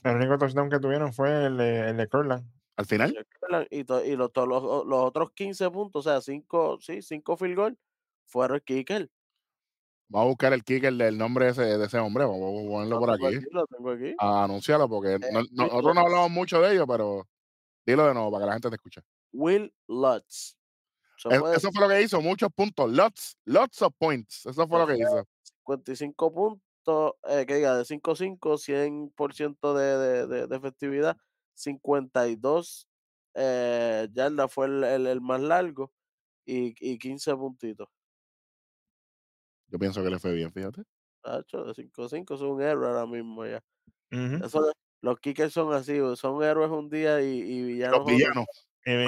[0.05, 2.47] El único touchdown que tuvieron fue el de, el de Curland.
[2.77, 3.17] Al final,
[3.71, 4.03] Y, to-
[4.47, 7.79] los, otros 15 puntos, o sea, 5, sí, 5 field goal,
[8.27, 9.11] fueron el kicker.
[10.15, 12.25] Vamos a buscar el kicker del nombre de ese, de ese hombre.
[12.25, 13.27] Vamos a ponerlo Lo por aquí.
[13.37, 14.15] aquí, lo tengo aquí.
[14.19, 17.29] A anunciarlo porque Eh, no- nosotros no hablamos mucho de ellos, pero
[17.85, 19.01] dilo de nuevo para que la gente te escuche.
[19.33, 20.57] Will Lutz.
[21.31, 24.47] Es- eso fue lo que hizo, muchos puntos, lots, lots of points.
[24.47, 25.25] Eso fue lo que hizo.
[25.67, 31.17] 55 puntos, eh, que diga, de 5-5, 100% de, de, de, de efectividad,
[31.55, 32.89] 52
[33.35, 35.93] eh, yardas fue el, el- el más largo
[36.45, 37.89] y, y 15 puntitos.
[39.75, 40.85] Yo pienso que le fue bien, fíjate.
[41.21, 43.61] Tacho, de 5-5 es un héroe ahora mismo ya.
[44.09, 48.47] Eso los kickers son así, son héroes un día y, villanos los villanos.
[48.87, 49.05] Y.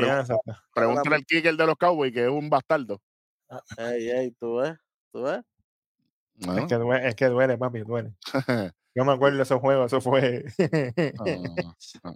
[0.75, 3.01] Pregúntale al kicker de los Cowboys, que es un bastardo.
[3.79, 4.77] Ey, ey, tú ves,
[5.13, 5.39] tú ves.
[6.35, 8.17] Es, Bueno, que duele, es que duele, papi, duele.
[8.97, 10.47] Yo me acuerdo de esos juegos, eso fue.
[11.21, 11.63] ah,
[12.03, 12.15] ah.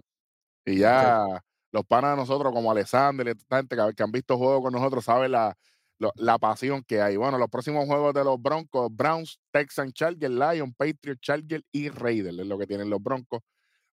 [0.65, 1.25] y ya
[1.71, 4.73] los panas de nosotros, como Alexander y esta gente que, que han visto juegos con
[4.73, 5.57] nosotros, saben la,
[6.01, 7.15] lo- la pasión que hay.
[7.15, 12.39] Bueno, los próximos juegos de los Broncos, Browns, Texans, Chargers, Lions, Patriots, Chargers y Raiders
[12.39, 13.41] es lo que tienen los Broncos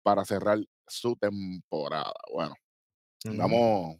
[0.04, 2.14] para cerrar su temporada.
[2.32, 2.54] Bueno,
[3.38, 3.98] vamos,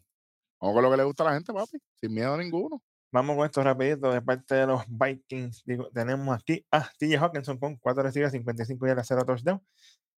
[0.60, 2.80] vamos con lo que le gusta a la gente, papi, sin miedo a ninguno.
[3.12, 5.62] Vamos con esto rapidito de parte de los Vikings.
[5.64, 9.60] Digo, tenemos aquí a TJ Hawkinson con 4 recibidas, 55 yardas, 0 touchdown.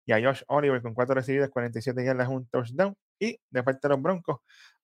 [0.04, 2.94] Y a Josh Oliver con 4 recibidas, 47 yardas, 1 touchdown.
[3.20, 4.38] Y de parte de los Broncos,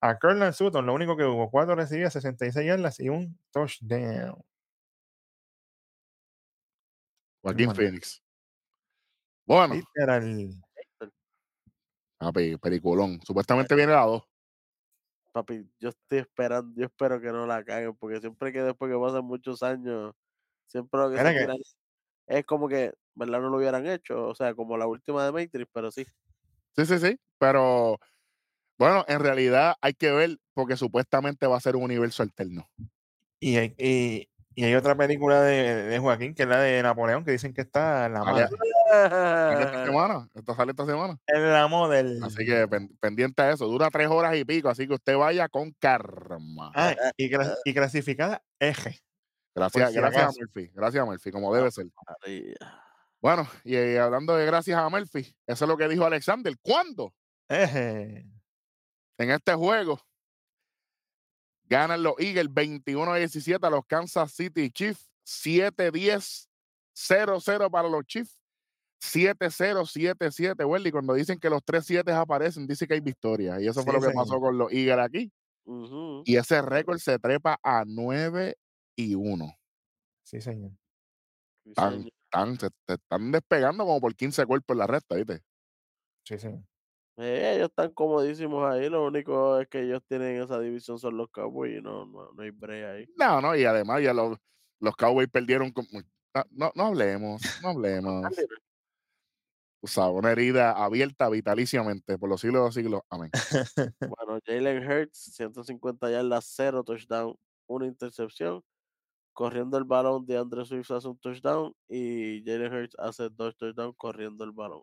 [0.06, 4.36] a Curland Sutton, lo único que hubo, 4 recibidas, 66 yardas y un touchdown.
[7.42, 7.74] Joaquín.
[7.74, 8.22] Phoenix.
[9.46, 10.50] Bueno, Literal.
[12.18, 13.18] papi, peliculón.
[13.24, 14.22] Supuestamente viene la 2.
[15.32, 18.98] Papi, yo estoy esperando, yo espero que no la caguen, porque siempre que después que
[18.98, 20.14] pasan muchos años,
[20.66, 21.56] siempre lo que se Mira que- tiran
[22.26, 23.40] es como que, ¿verdad?
[23.40, 26.06] No lo hubieran hecho, o sea, como la última de Matrix, pero sí.
[26.76, 27.18] Sí, sí, sí.
[27.38, 27.98] Pero
[28.78, 32.68] bueno, en realidad hay que ver porque supuestamente va a ser un universo alterno.
[33.40, 37.24] Y hay, y, y hay otra película de, de Joaquín, que es la de Napoleón,
[37.24, 38.48] que dicen que está la Sale- madre.
[39.64, 40.28] esta semana.
[40.34, 41.18] Esta sale esta semana.
[41.26, 42.22] Es la model.
[42.22, 43.66] Así que pen- pendiente a eso.
[43.66, 44.68] Dura tres horas y pico.
[44.68, 46.70] Así que usted vaya con karma.
[46.74, 49.00] Ah, y, clas- y clasificada eje.
[49.54, 50.30] Gracias, si gracias a.
[50.40, 50.70] Murphy.
[50.74, 51.86] Gracias a Murphy, como debe ser.
[53.20, 56.54] Bueno, y hablando de gracias a Murphy, eso es lo que dijo Alexander.
[56.60, 57.14] ¿Cuándo?
[57.48, 58.26] Eje.
[59.18, 60.00] En este juego
[61.64, 65.10] ganan los Eagles 21 a 17 a los Kansas City Chiefs.
[65.26, 66.48] 7-10,
[66.94, 68.40] 0-0 para los Chiefs.
[69.00, 70.64] 7-0, 7-7.
[70.66, 73.60] Welly, cuando dicen que los 3-7 aparecen, dice que hay victoria.
[73.60, 74.24] Y eso fue Sí, lo que señor.
[74.24, 75.32] pasó con los Eagles aquí.
[75.64, 76.22] Ujú.
[76.26, 78.56] Y ese récord se trepa a 9
[78.96, 79.54] y 1.
[80.24, 80.72] Sí, señor.
[81.64, 82.12] Sí, Están, señor.
[82.24, 85.42] están, se, se están despegando como por 15 cuerpos en la recta, ¿viste?
[86.24, 86.64] Sí, señor.
[87.16, 91.30] Eh, ellos están comodísimos ahí, lo único es que ellos tienen esa división son los
[91.30, 93.06] Cowboys y no, no, no hay break ahí.
[93.16, 94.36] No, no, y además ya los,
[94.80, 95.72] los Cowboys perdieron
[96.50, 98.26] No, no hablemos, no hablemos.
[99.80, 103.02] O sea, una herida abierta vitaliciamente por los siglos de los siglos.
[103.10, 103.30] Amén.
[104.16, 108.62] Bueno, Jalen Hurts, 150 yardas, 0 touchdown, una intercepción.
[109.34, 113.94] Corriendo el balón, de Andre Swift hace un touchdown y Jalen Hurts hace dos touchdowns
[113.96, 114.82] corriendo el balón.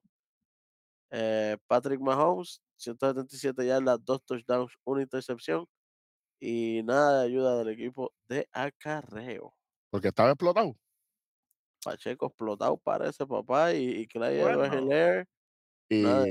[1.11, 5.67] Eh, Patrick Mahomes, 177 yardas, dos touchdowns, una intercepción
[6.39, 9.55] y nada de ayuda del equipo de acarreo.
[9.89, 10.75] Porque estaba explotado.
[11.83, 15.25] Pacheco explotado parece papá y, y Clyde Bueno.
[15.89, 16.25] Y, Nada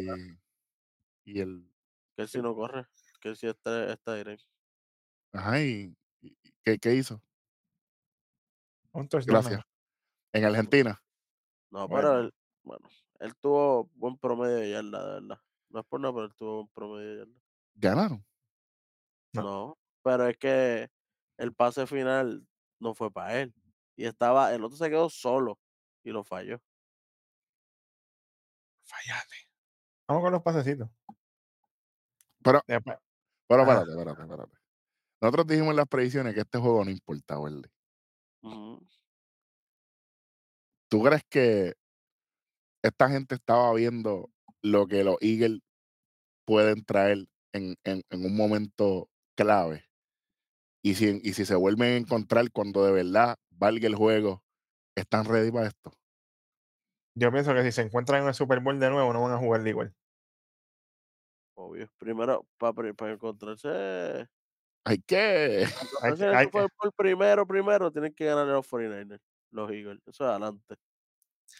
[1.24, 1.68] y el...
[2.16, 2.86] que sí no corre,
[3.20, 4.46] que sí está, está directo.
[5.32, 7.22] Ajá, y, y- ¿qué, ¿qué hizo?
[8.92, 9.42] Un touchdown.
[9.42, 9.62] Gracias.
[10.32, 11.00] En Argentina.
[11.70, 12.08] No, Bueno.
[12.10, 12.30] pero
[12.62, 12.88] bueno,
[13.20, 15.40] él tuvo buen promedio de yarda, de verdad.
[15.68, 17.40] No es por nada, pero él tuvo buen promedio de yarda.
[17.74, 18.24] Ganaron.
[19.32, 19.42] No.
[19.42, 20.88] No, pero es que
[21.36, 22.46] el pase final
[22.80, 23.54] no fue para él.
[23.96, 25.58] Y estaba, el otro se quedó solo
[26.02, 26.60] y lo falló.
[28.84, 29.36] Fallate.
[30.08, 30.88] Vamos con los pasecitos.
[32.42, 32.98] Pero- Después-
[33.46, 34.56] Pero espérate, espérate, espérate.
[35.20, 37.70] Nosotros dijimos en las predicciones que este juego no importaba, ¿verdad?
[40.88, 41.74] ¿Tú crees que
[42.82, 44.30] esta gente estaba viendo
[44.62, 45.60] lo que los Eagles
[46.46, 49.84] pueden traer en, en- en un momento clave?
[50.82, 54.42] Y si, y si se vuelven a encontrar cuando de verdad valga el juego,
[54.96, 55.92] ¿están ready para esto?
[57.14, 59.38] Yo pienso que si se encuentran en el Super Bowl de nuevo, no van a
[59.38, 59.94] jugar de igual.
[61.54, 61.90] Obvio.
[61.98, 64.26] Primero, para encontrarse,
[64.86, 65.66] Hay que.
[66.02, 70.00] Hay que- hay Super Bowl primero, primero, tienen que ganar los 49ers, los Eagles.
[70.06, 70.76] Eso es adelante.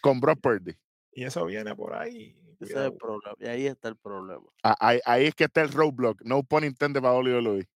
[0.01, 0.75] Con Brock Purdy.
[1.11, 2.37] Y eso viene por ahí.
[2.59, 3.35] Ese es el problema.
[3.39, 4.45] Y ahí está el problema.
[4.63, 6.21] Ah, Ahí, ahí es que está el roadblock.
[6.23, 7.67] No pun intended para WWE.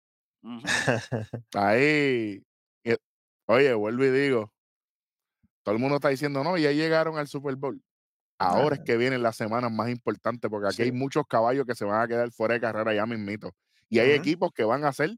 [0.42, 0.62] Ujú.
[1.54, 2.42] Ahí.
[2.84, 2.94] y-
[3.46, 4.52] Oye, vuelvo y digo.
[5.62, 7.82] Todo el mundo está diciendo, no, ya llegaron al Super Bowl.
[8.38, 11.84] Ahora es que vienen las semanas más importantes, porque aquí hay muchos caballos que se
[11.86, 13.52] van a quedar fuera de carrera ya mismito.
[13.88, 15.10] Y hay equipos que van a hacer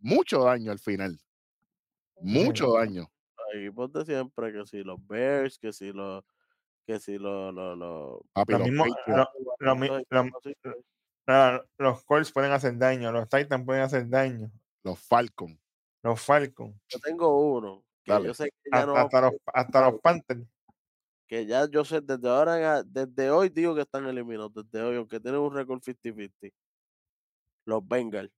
[0.00, 1.20] mucho daño al final.
[2.20, 3.08] Mucho daño.
[3.36, 6.24] Los equipos de siempre, que si los Bears, que si los,
[6.86, 8.74] que si los, los, los, Papi, Lo los lo
[9.58, 10.76] los lo- equipos así, pues,
[11.26, 14.50] Ah, los Colts pueden hacer daño, los Titans pueden hacer daño,
[14.82, 15.58] los Falcons.
[16.02, 19.90] los Falcons, Yo tengo uno que yo sé que ya hasta, no, hasta los, hasta
[19.90, 20.46] los Panthers.
[21.26, 25.18] que ya yo sé desde ahora, desde hoy digo que están eliminados, desde hoy, aunque
[25.18, 26.54] tienen un récord 50-50.
[27.64, 28.30] Los Bengals.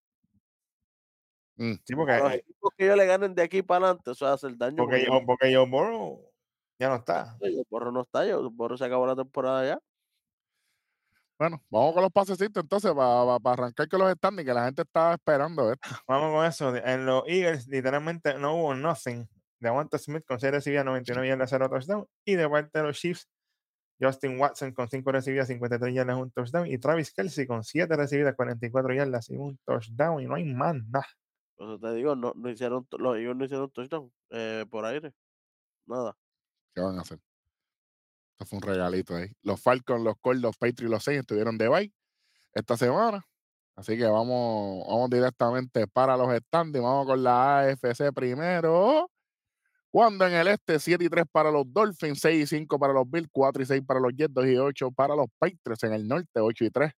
[1.57, 4.31] Mm, Sí, porque, los equipos que ellos le ganen de aquí para adelante, eso va
[4.31, 4.77] a hacer daño.
[4.77, 6.26] porque, porque yo, porque Joe Burrow
[6.79, 7.37] ya no está.
[7.41, 9.79] Joe Burrow no está, Joe Burrow se acabó la temporada ya.
[11.39, 15.15] Bueno, vamos con los pasecitos entonces para arrancar con los standings, que la gente estaba
[15.15, 15.83] esperando esto.
[16.09, 16.75] Vamos con eso.
[16.75, 19.29] En los Eagles, literalmente no hubo nothing.
[19.59, 22.07] De Wanta Smith con 6 recibidas, 99 yardas, 0 touchdown.
[22.25, 23.29] Y de parte de los Chiefs,
[24.01, 26.67] Justin Watson con 5 recibidas, 53 yardas, un touchdown.
[26.69, 30.23] Y Travis Kelsey con 7 recibidas, 44 yardas y un touchdown.
[30.23, 31.07] Y no hay más nada.
[31.57, 35.13] Por eso te digo, no, no hicieron, los Eagles no hicieron touchdown eh, por aire.
[35.87, 36.17] Nada.
[36.77, 37.19] ¿Qué van a hacer?
[38.33, 39.31] Esto fue un regalito ahí.
[39.43, 41.91] Los Falcons, los Colts, los Patriots y los Saints estuvieron de bye
[42.55, 43.25] esta semana.
[43.77, 46.85] Así que vamos, vamos directamente para los standings.
[46.85, 49.11] Vamos con la AFC primero.
[49.91, 53.11] Cuando en el este 7 y 3 para los Dolphins, 6 y 5 para los
[53.11, 56.09] Bills, 4 y 6 para los Jets, 2 y 8 para los Patriots en el
[56.09, 56.93] norte, 8 y 3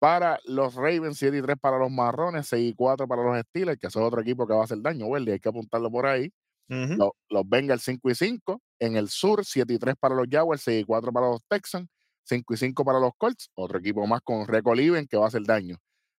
[0.00, 3.78] para los Ravens, 7 y 3 para los Marrones, 6 y 4 para los Steelers,
[3.78, 6.06] que eso es otro equipo que va a hacer daño, Welly, hay que apuntarlo por
[6.06, 6.32] ahí.
[6.70, 6.94] Ujú.
[6.98, 8.60] Los, los Bengals 5 y 5.
[8.80, 11.88] En el sur, 7 y 3 para los Jaguars, 6 y 4 para los Texans,
[12.24, 13.50] 5 y 5 para los Colts.
[13.54, 15.76] Otro equipo más con récord even que va a hacer daño.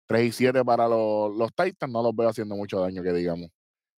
[0.06, 3.50] 3 y 7 para los, los Titans, no los veo haciendo mucho daño, que digamos.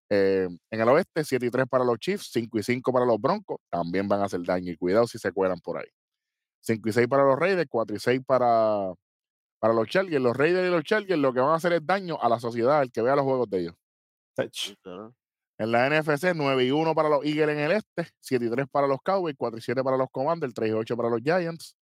[0.10, 3.22] Eh, en el oeste, 7 y 3 para los Chiefs, 5 y 5 para los
[3.22, 4.72] Broncos, también van a hacer daño.
[4.72, 5.88] Y cuidado si se cuelan por ahí.
[6.62, 8.94] 5 y 6 para los Raiders, 4 y 6 para,
[9.60, 10.22] para los Chargers.
[10.22, 12.82] Los Raiders y los Chargers lo que van a hacer es daño a la sociedad,
[12.82, 13.76] el que vea los juegos de ellos.
[14.36, 14.74] Touch.
[15.60, 18.66] En la NFC, 9 y 1 para los Eagles en el este, 7 y 3
[18.72, 21.76] para los Cowboys, 4 y 7 para los Commanders, 3 y 8 para los Giants.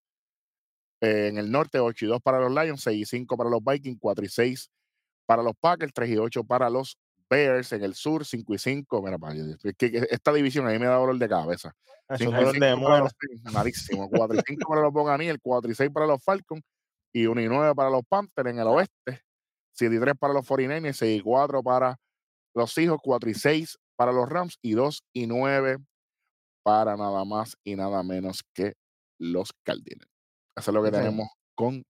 [1.02, 3.62] Eh, en el norte, 8 y 2 para los Lions, 6 y 5 para los
[3.62, 4.70] Vikings, 4 y 6
[5.26, 6.96] para los Packers, 3 y 8 para los
[7.28, 7.70] Bears.
[7.74, 9.02] En el sur, 5 y 5.
[9.02, 9.18] Mira,
[9.62, 11.74] es que esta división ahí me da dolor de cabeza.
[12.08, 12.98] Es 5 un dolor 5 de muela.
[13.00, 14.08] los Saints, malísimo.
[14.08, 16.62] 4 y 5 para los Buccaneers, 4 y 6 para los Falcons
[17.12, 19.20] y 1 y 9 para los Panthers en el oeste.
[19.72, 21.98] 7 y 3 para los 49ers, 6 y 4 para
[22.56, 25.76] los Hijos, 4 y 6 para los Rams y 2 y 9
[26.62, 28.72] para nada más y nada menos que
[29.18, 30.10] los Cardinals.
[30.56, 31.84] Eso es lo que tenemos con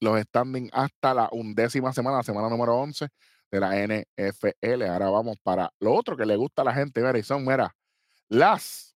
[0.00, 3.08] los standings hasta la undécima semana, semana número 11
[3.50, 4.84] de la NFL.
[4.84, 7.74] Ahora vamos para lo otro que le gusta a la gente, mira, y son, mira,
[8.28, 8.94] las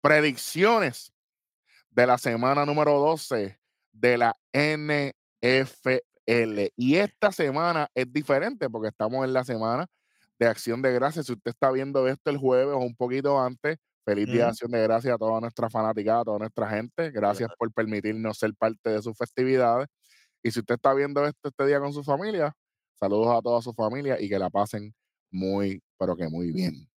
[0.00, 1.12] predicciones
[1.90, 3.60] de la semana número 12
[3.92, 6.11] de la NFL.
[6.26, 9.86] Y esta semana es diferente porque estamos en la semana
[10.38, 11.26] de Acción de Gracias.
[11.26, 14.70] Si usted está viendo esto el jueves o un poquito antes, feliz día de Acción
[14.70, 17.10] de Gracias a toda nuestra fanaticada, a toda nuestra gente.
[17.10, 19.88] Gracias por permitirnos ser parte de sus festividades.
[20.42, 22.52] Y si usted está viendo esto este día con su familia,
[22.98, 24.92] saludos a toda su familia y que la pasen
[25.30, 26.88] muy, pero que muy bien.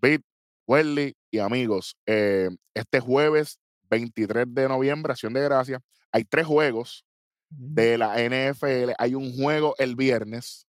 [0.00, 0.22] Bit,
[0.66, 3.58] Welly y amigos, eh, este jueves
[3.90, 5.80] 23 de noviembre, Acción de Gracias,
[6.10, 7.04] hay tres juegos
[7.58, 8.92] de la NFL.
[8.98, 10.66] Hay un juego el viernes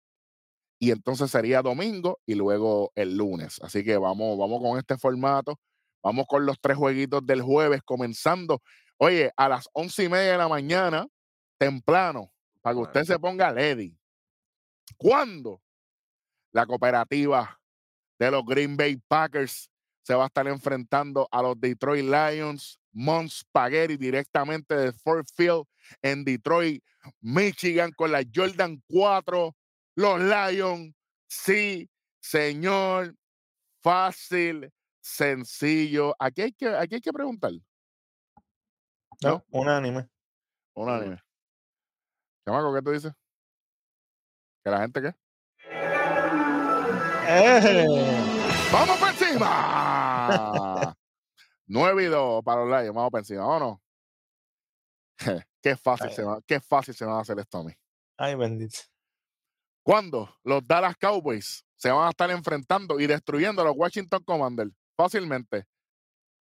[0.79, 3.61] y entonces sería domingo y luego el lunes.
[3.63, 5.59] Así que vamos, vamos con este formato.
[6.03, 8.63] Vamos con los tres jueguitos del jueves, comenzando,
[8.97, 11.05] oye, a las once y media de la mañana,
[11.59, 13.99] temprano, para que usted se ponga lady.
[14.97, 15.61] ¿Cuándo?
[16.53, 17.59] La cooperativa
[18.21, 19.69] de los Green Bay Packers
[20.03, 25.67] se va a estar enfrentando a los Detroit Lions, Mons Spaghetti directamente de Fort Field
[26.01, 26.83] en Detroit,
[27.21, 29.55] Michigan con la Jordan 4,
[29.97, 30.95] los Lions.
[31.29, 31.91] Sí,
[32.21, 33.15] señor,
[33.83, 34.73] fácil,
[35.03, 36.17] sencillo.
[36.19, 37.53] Aquí hay que, aquí hay que preguntar.
[39.23, 40.09] No, unánime.
[40.75, 41.19] Unánime.
[42.47, 43.13] Chamaco, ¿qué tú dices?
[44.65, 45.15] ¿Que la gente qué?
[47.29, 47.87] ¡Eh!
[48.73, 50.63] ¡Vamos por encima!
[51.67, 53.83] 9 y 2 para los Lions, vamos por encima, ¿o no?
[55.63, 57.73] qué fácil, se va, qué fácil se va a hacer esto a mí.
[58.17, 58.79] Ay, bendito.
[59.83, 64.73] ¿Cuándo los Dallas Cowboys se van a estar enfrentando y destruyendo a los Washington Commanders?
[64.97, 65.65] Fácilmente.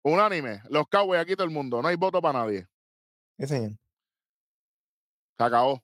[0.04, 0.62] Unánime.
[0.68, 1.82] Los Cowboys aquí todo el mundo.
[1.82, 2.66] No hay voto para nadie.
[3.36, 3.72] ¿Qué señor?
[5.36, 5.82] Se acabó.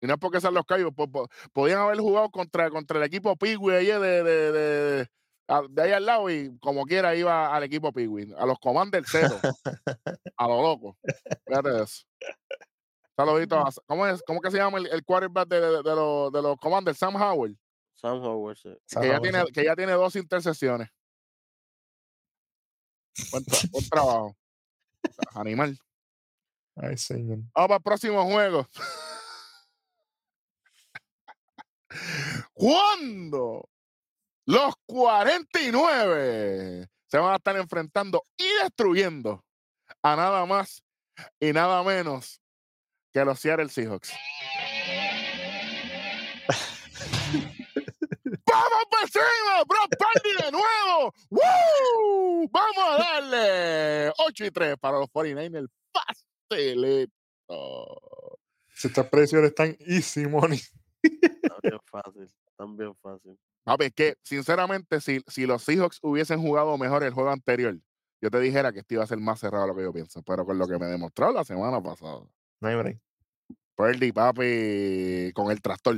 [0.00, 1.28] Y no es porque sean los Cowboys.
[1.52, 5.08] podían haber jugado contra, contra el equipo Pigui de, de, de, de
[5.48, 8.34] ahí al lado y como quiera iba al equipo Pigui.
[8.36, 9.38] A los Commanders cero.
[10.36, 10.96] a lo loco.
[11.46, 12.04] Fíjate eso.
[13.16, 13.80] Saluditos.
[13.86, 14.22] ¿Cómo es?
[14.26, 16.98] ¿Cómo que se llama el, el quarterback de, de, de, los, de los Commanders?
[16.98, 17.54] Sam Howard.
[17.94, 18.76] Sam Howard, sí.
[18.88, 20.90] Que, ya tiene, que ya tiene dos intercesiones.
[23.30, 24.36] Buen, tra buen trabajo.
[25.34, 25.78] Animal.
[26.74, 27.38] Ay, señor.
[27.54, 28.66] Vamos para el próximo juego.
[32.52, 33.68] ¿Cuándo?
[34.48, 39.44] Los 49 se van a estar enfrentando y destruyendo
[40.02, 40.84] a nada más
[41.40, 42.40] y nada menos
[43.12, 44.12] que los Seattle Seahawks.
[48.46, 49.64] ¡Vamos para encima!
[49.66, 51.12] ¡Brock Party de nuevo!
[51.28, 52.48] ¡Woo!
[52.52, 54.12] ¡Vamos a darle!
[54.16, 55.66] 8 y 3 para los 49ers.
[56.48, 57.12] Facilito.
[58.80, 60.60] Estas presiones están easy money.
[61.02, 62.32] Está bien fácil.
[62.46, 63.36] Están bien fácil.
[63.66, 67.76] A ver, que sinceramente, si, si los Seahawks hubiesen jugado mejor el juego anterior,
[68.20, 70.22] yo te dijera que esto iba a ser más cerrado de lo que yo pienso.
[70.22, 72.20] Pero con lo que me demostró la semana pasada.
[72.60, 73.00] No hay break.
[73.74, 75.96] Purdy, papi, con el tractor.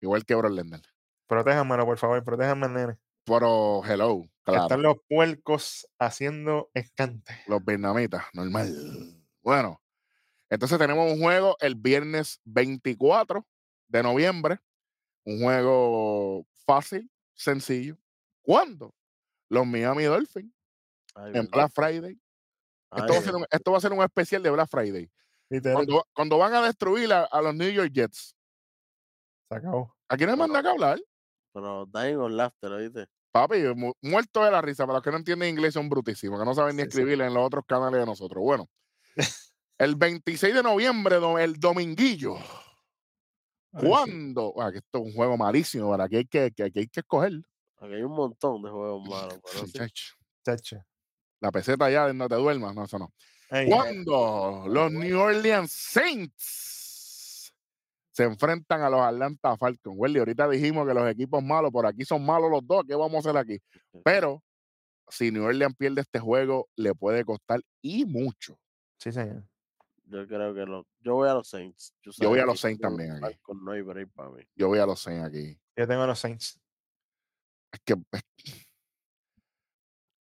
[0.00, 0.82] Igual que Bro Lender.
[1.26, 2.98] Protéjanmelo, por favor, protéjanme, nene.
[3.24, 4.62] Pero, hello, claro.
[4.62, 7.40] Están los puercos haciendo escante.
[7.46, 8.72] Los vietnamitas, normal.
[9.42, 9.82] Bueno,
[10.50, 13.46] entonces tenemos un juego el viernes 24
[13.88, 14.60] de noviembre.
[15.24, 17.96] Un juego fácil, sencillo.
[18.42, 18.94] ¿Cuándo?
[19.48, 20.52] Los Miami Dolphins
[21.14, 22.20] Ay, en Black Friday.
[22.94, 25.10] Esto va, a ser un, esto va a ser un especial de Black Friday.
[25.72, 28.34] Cuando, cuando van a destruir a, a los New York Jets.
[29.50, 29.94] se acabó.
[30.08, 31.00] ¿A quién les manda que hablar?
[31.54, 33.06] Pero dying on laughter, ¿oíste?
[33.32, 34.84] Papi, mu- muerto de la risa.
[34.86, 36.98] Para los que no entienden inglés son brutísimos, que no saben ni Sí, sí.
[36.98, 38.42] escribir en los otros canales de nosotros.
[38.42, 38.68] Bueno,
[39.78, 42.36] el 26 de noviembre, el dominguillo.
[43.72, 43.86] Sí.
[43.86, 44.54] ¿Cuándo?
[44.60, 47.00] Ah, que esto es un juego malísimo, para que hay que, que, que hay que
[47.00, 47.32] escoger.
[47.78, 49.38] Aquí hay un montón de juegos malos.
[49.60, 50.14] Muchacho.
[50.44, 50.84] Chacho.
[51.40, 53.12] La peseta ya de no te duermas, no, eso no.
[53.50, 57.54] Ay, Cuando los New Orleans Saints
[58.12, 59.96] se enfrentan a los Atlanta Falcons.
[59.96, 63.14] Welly, ahorita dijimos que los equipos malos, por aquí son malos los dos, ¿qué vamos
[63.14, 63.60] a hacer aquí?
[64.04, 64.42] Pero
[65.08, 68.58] si New Orleans pierde este juego, le puede costar y mucho.
[68.98, 69.44] Sí, señor.
[70.10, 70.86] Yo creo que los.
[71.00, 71.94] Yo voy a los Saints.
[72.02, 73.20] Yo voy a los Saints con también aquí.
[73.20, 74.42] Falcons No hay break para mí.
[74.54, 75.58] Yo voy a los Saints aquí.
[75.76, 76.58] Yo tengo a los Saints.
[77.72, 77.94] Es que.
[78.12, 78.22] es-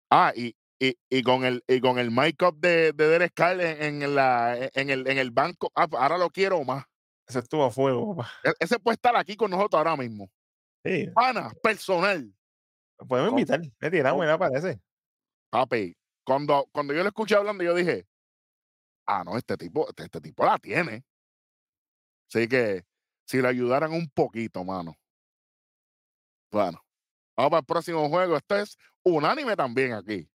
[0.09, 3.59] Ah, y, y, y con el y con el mic up de, de Derek Carr
[3.59, 5.69] en, en la, en, el, en el banco.
[5.75, 6.85] Ah, ahora lo quiero más.
[7.27, 8.31] Ese estuvo a fuego, papá.
[8.43, 10.29] E- Ese puede estar aquí con nosotros ahora mismo.
[10.85, 12.33] Sí, Pana, personal.
[12.99, 13.39] lo podemos ¿Cómo?
[13.39, 13.59] invitar.
[13.81, 14.79] Me tiramos, me aparece.
[15.49, 18.07] Papi, cuando, cuando yo lo escuché hablando, yo dije,
[19.07, 21.03] ah, no, este tipo, este, este tipo la tiene.
[22.29, 22.85] Así que
[23.25, 24.95] si le ayudaran un poquito, mano.
[26.51, 26.81] Bueno,
[27.35, 28.37] vamos para el próximo juego.
[28.37, 30.29] Esto es unánime también aquí.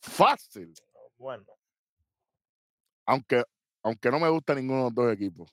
[0.00, 0.72] Fácil.
[1.16, 1.44] Bueno.
[3.06, 3.44] Aunque,
[3.82, 5.50] aunque no me gusta ninguno de los dos equipos.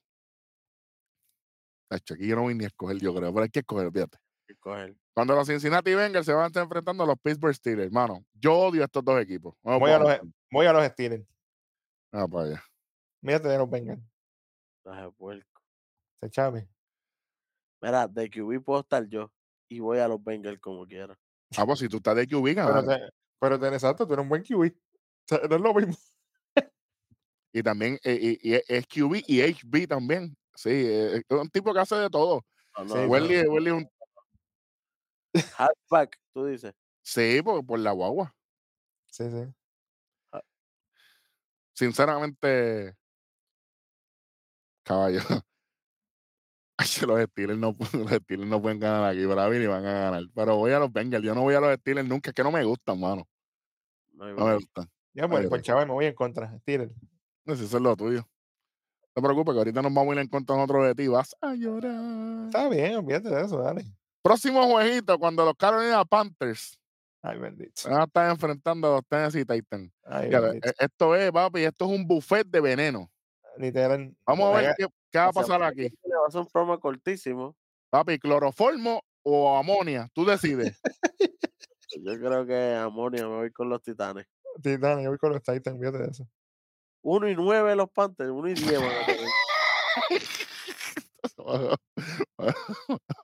[1.90, 4.18] Aquí yo no voy ni a escoger, yo creo, pero hay que escoger, fíjate.
[4.48, 4.96] Escoger.
[5.14, 8.24] Cuando los Cincinnati Bengals se van a estar enfrentando a los Pittsburgh Steelers, hermano.
[8.34, 9.56] Yo odio a estos dos equipos.
[9.64, 10.22] No Voy a los, hacer.
[10.52, 11.26] voy a los Steelers.
[12.12, 12.64] Ah, para allá.
[13.22, 14.02] Mírate de los Bengals.
[14.84, 15.62] Traje puerco.
[16.22, 16.70] Se chave.
[17.82, 19.32] Mira, de QB puedo estar yo
[19.70, 21.18] y voy a los Bengals como quiera.
[21.58, 22.98] Ah, pues si tú estás de QB, Pero, gana.
[22.98, 24.72] te, pero te, exacto, tú eres un buen QB.
[24.72, 25.96] O sea, no es lo mismo.
[27.52, 30.38] Y también eh, y, y es QB y HB también.
[30.54, 32.46] Sí, eh, es un tipo que hace de todo.
[32.78, 33.08] No, no, Sí, no.
[33.08, 33.90] Welly, Welly es un.
[35.58, 36.76] Halfback, tú dices.
[37.02, 38.36] Sí, por, por la guagua.
[39.08, 39.52] Sí, sí.
[41.80, 42.94] Sinceramente,
[44.84, 45.22] caballo.
[47.08, 50.24] Los Steelers no, los Steelers no pueden ganar aquí, para mí ni van a ganar.
[50.34, 51.24] Pero voy a los Bengals.
[51.24, 53.26] Yo no voy a los Steelers nunca, es que no me gustan, mano.
[54.12, 54.90] No me gustan.
[55.14, 55.64] Ya, pues, Ay, pues ay.
[55.64, 56.58] chaval, me voy en contra.
[56.60, 56.92] Steelers.
[57.46, 58.20] No si eso es lo tuyo.
[58.20, 61.08] No te preocupes, que ahorita nos vamos a ir en contra nosotros de ti.
[61.08, 62.46] Vas a llorar.
[62.48, 63.86] Está bien, olvídate de eso, dale.
[64.22, 66.78] Próximo jueguito, cuando los Carolina Panthers
[67.22, 67.72] Ay, bendito.
[67.76, 69.92] se van a estar enfrentando a los Tennessee Titans.
[70.06, 70.32] Ay,
[70.80, 73.12] esto es, papi, esto es un buffet de veneno.
[73.58, 74.16] Literal.
[74.26, 75.84] Vamos a ver qué, qué va a pasar aquí.
[75.84, 77.58] Le va a hacer un promo cortísimo.
[77.90, 80.80] Papi, cloroformo o amonia, tú decides.
[82.04, 84.28] Yo creo que Amonia me voy con los Titanes.
[84.62, 86.28] Titán, yo voy con los Titans, de eso.
[87.02, 89.26] 1 y 9 los Panthers, 1 y 10 van a tener.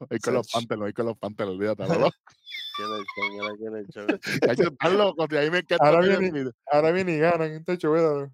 [0.09, 0.51] voy con los.
[0.51, 1.87] Panthers, voy con los Panthers, olvídate.
[1.87, 2.15] lo loco.
[4.91, 5.85] Locos, de ahí me encanta.
[5.87, 6.51] Ahora viene-.
[6.71, 7.51] Ahora viene y ganan.
[7.67, 7.87] Este.
[7.87, 8.29] Voy,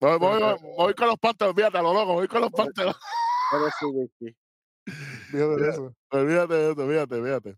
[0.00, 2.50] voy, voy, voy con los Panthers, olvídate, lo loco, voy con los.
[2.52, 3.86] Pero sí,
[4.20, 4.36] Vicky.
[5.32, 5.94] Olvídate de eso.
[6.10, 7.56] Olvídate de esto, olvídate, olvídate.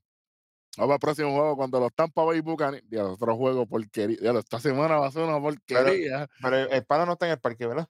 [0.77, 2.85] Vamos al próximo juego cuando los Tampa Bay Buccaneers.
[2.91, 4.19] Ya, otro juego porquería.
[4.21, 6.29] Ya, esta semana va a ser una porquería.
[6.43, 7.89] Pero el pana no está en el parque, ¿verdad?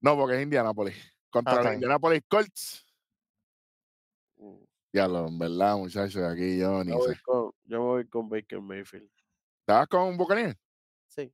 [0.00, 0.96] No, porque es Indianapolis.
[1.30, 1.74] Contra Ah, los.
[1.74, 2.86] Indianapolis Colts.
[4.92, 7.20] Mm, Ya lo, en verdad, muchachos, aquí yo ni Yo voy sé.
[7.22, 9.10] con, yo voy con Baker Mayfield.
[9.66, 10.56] ¿Te vas con Buccaneers?
[11.06, 11.32] Sí.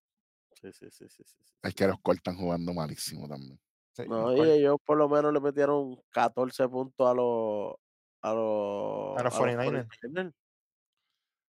[0.53, 3.59] Sí, sí, sí, sí, sí, Es que los están jugando malísimo también.
[3.93, 7.75] Sí, No, y ellos por lo menos le metieron 14 puntos a los
[8.23, 9.87] a los A los 49ers.
[9.89, 10.33] 49ers.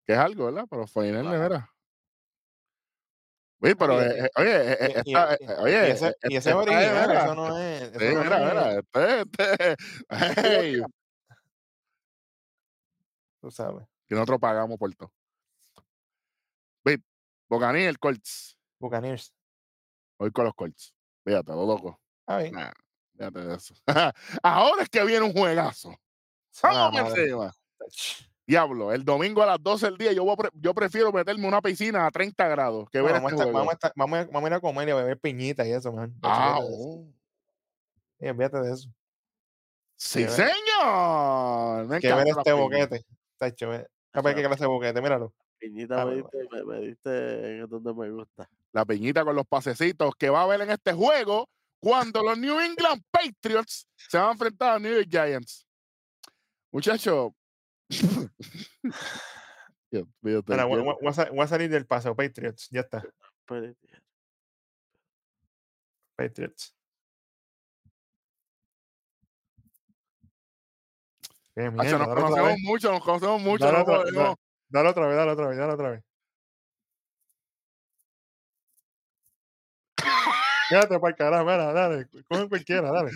[0.06, 0.66] Que es algo, ¿verdad?
[0.70, 1.44] Pero fue en Claro.
[1.44, 1.74] era.
[3.60, 5.04] Oye, pero, y- eh, eh, oye, eh, eh,
[5.40, 7.82] eh, oye, y ese, eh, y ese esta es original, eso no es.
[7.82, 9.76] Eso Sí, no mira, es- mira, este, este,
[10.80, 10.82] hey,
[13.48, 13.88] Tú sabes.
[14.08, 15.10] que nosotros pagamos por todo.
[16.84, 17.02] Ve,
[17.48, 18.58] Buccaneers, Colts.
[18.78, 19.34] Buccaneers.
[20.20, 20.94] Voy con los Colts.
[21.24, 21.98] Fíjate, lo loco.
[22.28, 22.52] Bien.
[22.54, 22.72] Nah,
[23.16, 23.74] fíjate de eso.
[24.44, 25.96] Ahora es que viene un juegazo.
[26.62, 27.52] Ah.
[28.46, 31.42] Diablo, el domingo a las 12 del día yo, voy a pre- yo prefiero meterme
[31.44, 34.20] en una piscina a 30 grados que No, ver vamos, a este vamos, a vamos,
[34.20, 36.14] a, vamos a ir a comer y a beber piñita y eso, man.
[36.22, 36.68] Ah, eso.
[36.70, 37.08] oh.
[38.20, 38.90] Olvídate de eso.
[39.96, 41.86] sí, señor.
[41.88, 43.06] Me Que ver este boquete.
[43.38, 43.88] Tacho, ve.
[44.14, 45.34] A ver qué clase de boquete, míralo.
[45.60, 48.50] Piñita Ah, me diste, me, me diste donde me gusta.
[48.72, 52.60] La piñita con los pasecitos que va a haber en este juego cuando los New
[52.60, 55.68] England Patriots se van a enfrentar a los New York Giants.
[59.90, 62.68] Te Mira, voy, a voy a salir del paso, Patriots.
[62.70, 63.04] Ya está.
[66.16, 66.77] Patriots.
[71.58, 73.66] Qué Hacho, nos conocemos mucho, nos conocemos mucho.
[73.66, 74.36] Dale no otra- podemos-
[74.70, 76.04] Dale otra vez, dale otra vez, dale otra vez.
[80.70, 82.08] Quédate para el carajo, mira, dale.
[82.30, 83.12] Coge cualquiera, dale.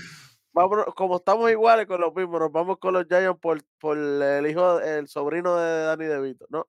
[0.53, 4.47] vámonos, como estamos iguales con los mismos, nos vamos con los Giants por, por el
[4.47, 6.45] hijo, el sobrino de Danny DeVito.
[6.49, 6.65] No,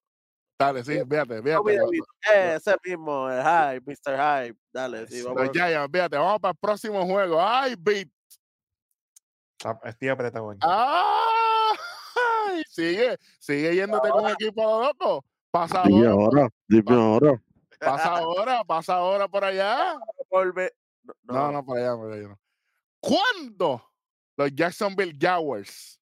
[0.58, 1.76] Dale, sí, fíjate, Tommy fíjate.
[1.78, 2.06] lo- DeVito.
[2.34, 4.16] Eh, ese mismo, el Hype, Mr.
[4.46, 4.58] Hype.
[4.72, 5.42] Dale, sí, vamos.
[5.42, 7.40] Los Giants, fíjate, vamos para el próximo juego.
[7.40, 8.08] ¡Ay, beat!
[9.64, 10.58] Ah, Estoy apretado aquí.
[12.68, 15.24] Sigue, sigue yéndote con el equipo loco.
[15.50, 17.42] Pasa Dime ahora, dime ahora.
[17.78, 19.96] pasa ahora, pasa ahora por allá.
[20.30, 20.72] Volve-
[21.24, 22.28] No, No, no, por allá, por allá.
[22.28, 22.38] no.
[23.00, 23.84] ¿Cuándo
[24.36, 25.98] los Jacksonville Jaguars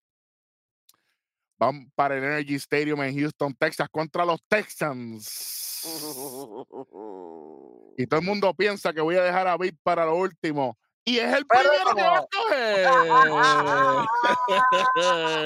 [1.59, 5.81] van para el Energy Stadium en Houston, Texas, contra los Texans?
[7.97, 10.79] Y todo el mundo piensa que voy a dejar a Beat para lo último.
[11.05, 12.29] Y es el Pero primero que va a no.
[12.31, 12.87] coger.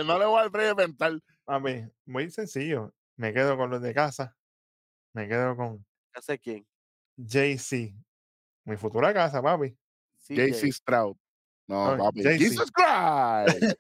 [0.07, 1.13] no le voy a inventar.
[1.47, 2.93] A mí, muy sencillo.
[3.17, 4.37] Me quedo con los de casa.
[5.13, 6.67] Me quedo con ¿Qué sé quién?
[7.17, 7.95] JC.
[8.65, 9.77] Mi futura casa, papi.
[10.27, 10.35] CJ.
[10.49, 11.17] JC Stroud.
[11.69, 12.23] No, Ah, papi.
[12.23, 12.45] Jay-Z.
[12.45, 13.75] Jesus Christ.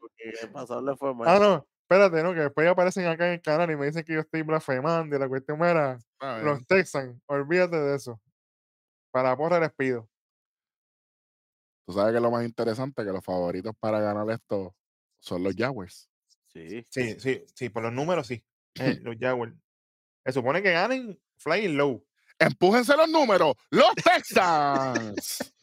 [0.00, 1.28] Porque el pasado le fue mal.
[1.28, 2.32] Ah, no, espérate, ¿no?
[2.32, 5.18] Que después aparecen acá en el canal y me dicen que yo estoy blasfemando y
[5.18, 5.98] la cuestión era
[6.42, 8.20] los Texans, olvídate de eso.
[9.10, 10.08] Para porra les pido.
[11.86, 14.74] Tú sabes que lo más interesante que los favoritos para ganar esto
[15.20, 16.08] son los Jaguars.
[16.48, 16.86] Sí.
[16.88, 18.42] Sí, sí, sí, por los números sí.
[18.74, 19.54] Eh, los Jaguars.
[20.24, 22.04] Se supone que ganen flying low.
[22.38, 23.54] Empújense los números.
[23.70, 25.54] Los Texans.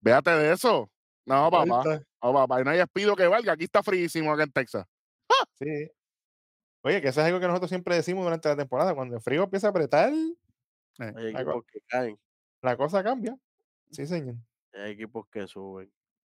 [0.00, 0.90] Véate de eso.
[1.26, 1.82] No, papá.
[2.22, 2.60] No, papá.
[2.60, 3.52] Y no hay despido que valga.
[3.52, 4.86] Aquí está fríísimo acá en Texas.
[5.58, 5.90] Sí.
[6.82, 8.94] Oye, que eso es algo que nosotros siempre decimos durante la temporada.
[8.94, 10.12] Cuando el frío empieza a apretar,
[10.98, 12.18] la, que caen,
[12.62, 13.36] la cosa cambia.
[13.90, 14.36] Sí, señor.
[14.72, 15.90] hay equipos que suben.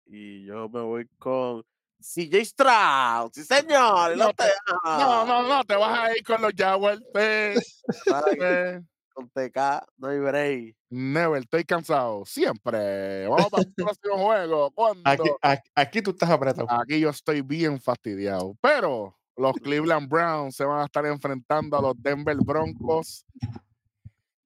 [0.07, 1.63] Y yo me voy con
[2.01, 3.31] CJ Stroud.
[3.33, 4.17] Sí, señor.
[4.17, 4.45] No te-
[4.85, 5.65] No, no, no.
[5.65, 6.99] Te vas a ir con los Jaguars.
[6.99, 8.87] Sí, que sí.
[9.13, 10.77] Con TK no hay break.
[10.89, 11.43] Never.
[11.43, 12.25] Estoy cansado.
[12.25, 13.27] Siempre.
[13.29, 14.73] Vamos para el próximo juego.
[15.05, 16.67] Aquí, aquí, aquí tú estás apretado.
[16.71, 18.57] Aquí yo estoy bien fastidiado.
[18.63, 23.27] Pero los Cleveland Browns se van a estar enfrentando a los Denver Broncos.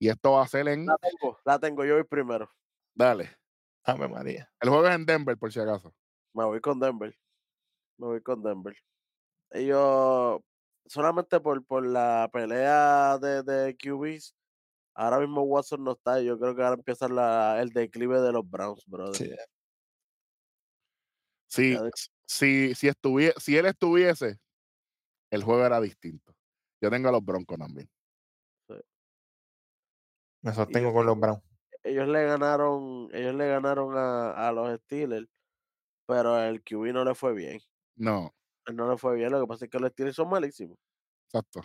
[0.01, 0.87] Y esto va a ser en.
[0.87, 1.85] La tengo, la tengo.
[1.85, 2.51] Yo voy primero.
[2.95, 3.37] Dale.
[3.85, 4.51] Ave María.
[4.61, 5.95] El juego es en Denver, por si acaso.
[6.33, 7.15] Me voy con Denver.
[7.99, 8.77] Me voy con Denver.
[9.51, 10.41] Ellos,
[10.87, 14.35] solamente por, por la pelea de, de QBs,
[14.95, 16.21] ahora mismo Watson no está.
[16.23, 19.15] Yo creo que ahora empieza la, el declive de los Browns, brother.
[19.15, 19.31] Sí.
[21.47, 21.91] Si, Ya de-
[22.27, 22.93] si, si,
[23.39, 24.39] si él estuviese,
[25.31, 26.35] el juego era distinto.
[26.81, 27.89] Yo tengo a los Broncos también.
[30.43, 31.43] Me sostengo con los Browns.
[31.85, 35.29] Ellos le ganaron, ellos le ganaron a, a los Steelers,
[36.07, 37.61] pero el QB no le fue bien.
[37.97, 38.35] No,
[38.73, 39.31] No le fue bien.
[39.31, 40.79] Lo que pasa es que los Steelers son malísimos.
[41.27, 41.61] exacto.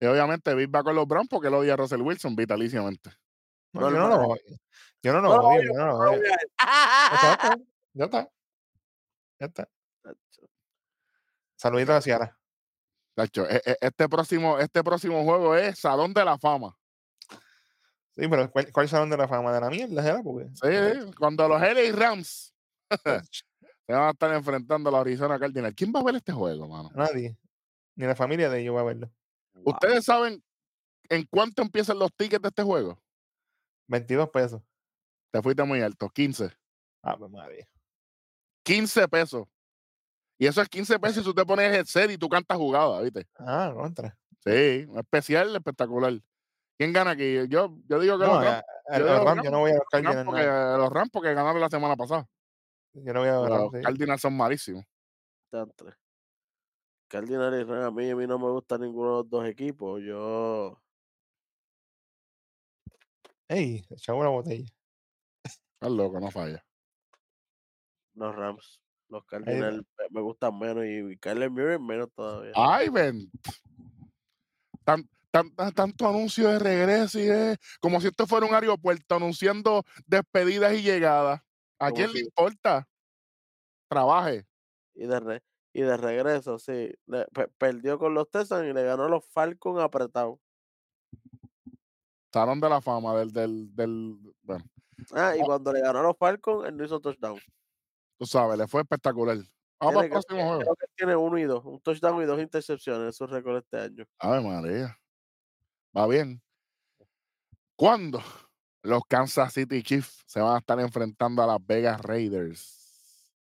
[0.00, 3.10] Y obviamente Bill va con los Browns porque él odia a Russell Wilson vitalísimamente.
[3.72, 4.42] No, yo no, lo odio.
[5.02, 5.62] Yo no lo No lo odio.
[5.64, 6.20] Yo no lo lo odio.
[6.20, 6.28] voy.
[7.94, 8.28] Ya está.
[9.40, 9.68] Ya está.
[11.56, 12.38] Saluditos a Ciara.
[13.16, 16.76] E- e- este próximo, este próximo juego es Salón de la Fama.
[18.16, 20.22] Sí, pero ¿cuál, cuál salón de la fama de la mierda era?
[20.22, 22.54] Porque Sí, sí, Cuando los LA Rams
[23.04, 25.74] se van a estar enfrentando a la Arizona Cardinals.
[25.74, 26.90] ¿Quién va a ver este juego, mano?
[26.94, 27.36] nadie,
[27.96, 29.10] ni la familia de ellos va a verlo.
[29.54, 29.74] Wow.
[29.74, 30.42] ¿Ustedes saben
[31.08, 33.00] en cuánto empiezan los tickets de este juego?
[33.88, 34.62] 22 pesos.
[35.30, 36.50] Te fuiste muy alto, 15.
[37.02, 37.68] Ah, pues madre.
[38.64, 39.46] 15 pesos.
[40.38, 43.00] Y eso es 15 pesos y tú te pones el set y tú cantas jugada,
[43.02, 43.26] ¿viste?
[43.38, 44.16] Ah, contra.
[44.44, 46.20] Sí, un especial, espectacular.
[46.78, 47.34] ¿Quién gana aquí?
[47.48, 50.24] Yo, yo digo que No, los yo Ram, Rams, yo no voy a los Cardinals.
[50.24, 50.78] porque, no.
[50.78, 52.28] los Rams porque ganaron la semana pasada.
[52.94, 53.80] Yo no voy a los Los sí.
[53.82, 54.84] Cardinals son malísimos.
[55.50, 55.94] Tantre.
[57.08, 60.00] Cardinals y Rams, a mí, a mí no me gusta ninguno de los dos equipos.
[60.02, 60.80] Yo,
[63.48, 64.66] Ey, echaba una botella.
[65.44, 66.64] Estás loco, no falla.
[68.14, 72.52] los Rams, los Cardinals me- me gustan menos y Kyler Murray menos todavía.
[72.54, 73.30] Ay, ven.
[75.34, 79.82] Tan, tan- tanto anuncio de regreso y de, como si esto fuera un aeropuerto anunciando
[80.06, 81.40] despedidas y llegadas.
[81.80, 82.86] ¿A quién le importa?
[83.90, 84.46] Trabaje.
[84.94, 86.94] Y de, re- y de regreso, sí.
[87.06, 90.38] le- pe- perdió con los Texans y le ganó a los Falcons apretados.
[92.32, 94.64] Salón de la fama del, del, del bueno,
[95.12, 95.46] Ah, y Oh.
[95.46, 97.40] cuando le ganó a los Falcons, él no hizo touchdown.
[98.18, 99.38] tú sabes, le fue espectacular.
[99.80, 100.60] Vamos al que- próximo juego.
[100.60, 103.78] Creo que tiene uno y dos, un touchdown y dos intercepciones en su récord este
[103.80, 104.04] año.
[104.20, 104.96] Ave María.
[105.96, 106.42] Va bien.
[107.76, 108.18] ¿Cuándo?
[108.82, 113.32] Los Kansas City Chiefs se van a estar enfrentando a las Vegas Raiders.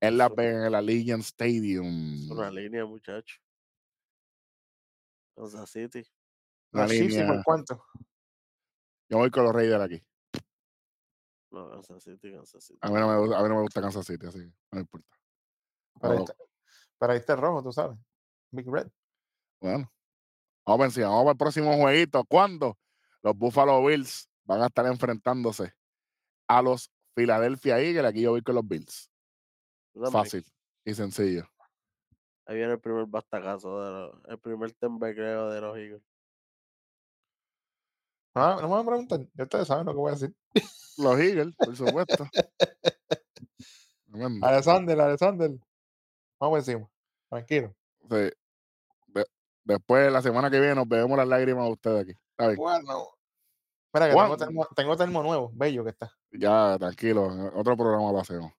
[0.00, 2.26] En Las Vegas, en la Legion Stadium.
[2.26, 3.40] Es una línea, muchacho.
[5.36, 6.06] Kansas City.
[6.72, 7.84] Una Los Chiefs, ¿y por cuánto?
[9.08, 10.04] Yo voy con los Raiders aquí.
[11.50, 12.78] No, Kansas City, Kansas City.
[12.82, 14.80] A mí no me, gusta- a mí no me gusta Kansas City, así que no
[14.80, 15.08] importa.
[15.98, 16.44] Para ahí, Pero, está,
[16.98, 17.98] para ahí está el rojo, tú sabes.
[18.52, 18.88] Big Red.
[19.60, 19.92] bueno,
[20.68, 22.24] vamos por encima, vamos al próximo jueguito.
[22.24, 22.78] ¿Cuándo?
[23.22, 25.72] Los Buffalo Bills van a estar enfrentándose
[26.46, 28.04] a los Philadelphia Eagles.
[28.04, 29.10] Aquí yo voy con los Bills.
[30.12, 30.44] Fácil
[30.84, 31.48] y sencillo.
[32.46, 36.02] Ahí viene el primer bastacazo, de los, el primer temblequeo de los Eagles.
[38.34, 39.20] Ah, no me van a preguntar.
[39.34, 40.34] Ya ustedes saben lo que voy a decir.
[40.98, 42.28] Los Eagles, por supuesto.
[44.42, 45.50] Alexander, Alexander.
[46.38, 46.88] Vamos encima.
[47.28, 47.74] Tranquilo.
[48.10, 48.30] Sí.
[49.68, 52.12] De- después, la semana que viene, nos bebemos las lágrimas de ustedes aquí.
[52.30, 52.56] Está bien.
[52.56, 53.06] Bueno.
[53.86, 55.50] Espera, que tengo termo, tengo termo nuevo.
[55.54, 56.12] Bello que está.
[56.30, 58.52] Ya, tranquilo, en otro programa lo hacemos.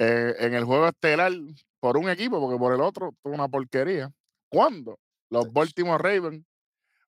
[0.00, 1.32] Eh, en el juego estelar,
[1.80, 4.08] por un equipo, porque por el otro, fue una porquería.
[4.48, 4.96] ¿Cuándo?
[5.28, 6.46] Los Baltimore Ravens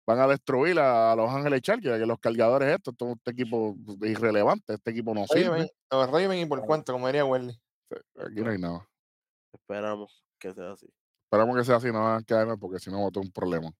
[0.04, 4.74] van a destruir a, los Ángeles Chargers, que los cargadores estos, todo este equipo irrelevante,
[4.74, 5.70] este equipo no sirve.
[5.88, 7.56] Los Raven y por cuánto, como diría Welly.
[8.16, 8.88] Aquí no hay nada.
[9.52, 10.92] Esperamos que sea así.
[11.30, 13.70] Esperamos que sea así, no van a quedarme porque si no tener un problema.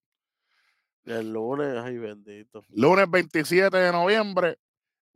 [1.05, 2.63] El lunes, ay bendito.
[2.69, 4.57] Lunes 27 de noviembre,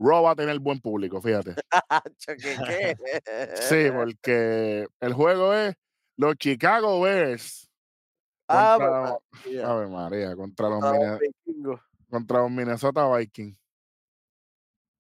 [0.01, 1.55] Raw va a tener buen público, fíjate.
[2.27, 2.97] ¿Qué,
[3.55, 5.77] sí, porque el juego es
[6.17, 7.71] los Chicago Bears.
[8.49, 10.83] Ah, contra, Ave María, contra los,
[12.11, 13.63] contra los Minnesota Vikings.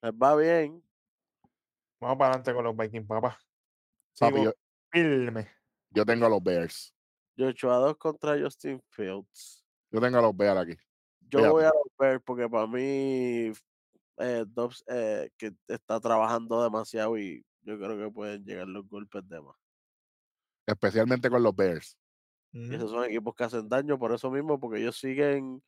[0.03, 0.85] Les va bien.
[1.99, 3.41] Vamos para adelante con los Vikings, papá.
[4.18, 4.53] Papi, yo,
[4.91, 5.49] firme.
[5.89, 6.95] yo tengo a los Bears.
[7.37, 9.64] Joshua 2 contra Justin Fields.
[9.91, 10.76] Yo tengo a los Bears aquí.
[11.30, 13.53] Yo voy a los Bears porque para mí
[14.18, 19.26] eh, Dobbs eh, que está trabajando demasiado y yo creo que pueden llegar los golpes
[19.28, 19.57] de más.
[20.66, 21.97] Especialmente con los Bears.
[22.53, 25.62] Y esos son equipos que hacen daño por eso mismo, porque ellos siguen.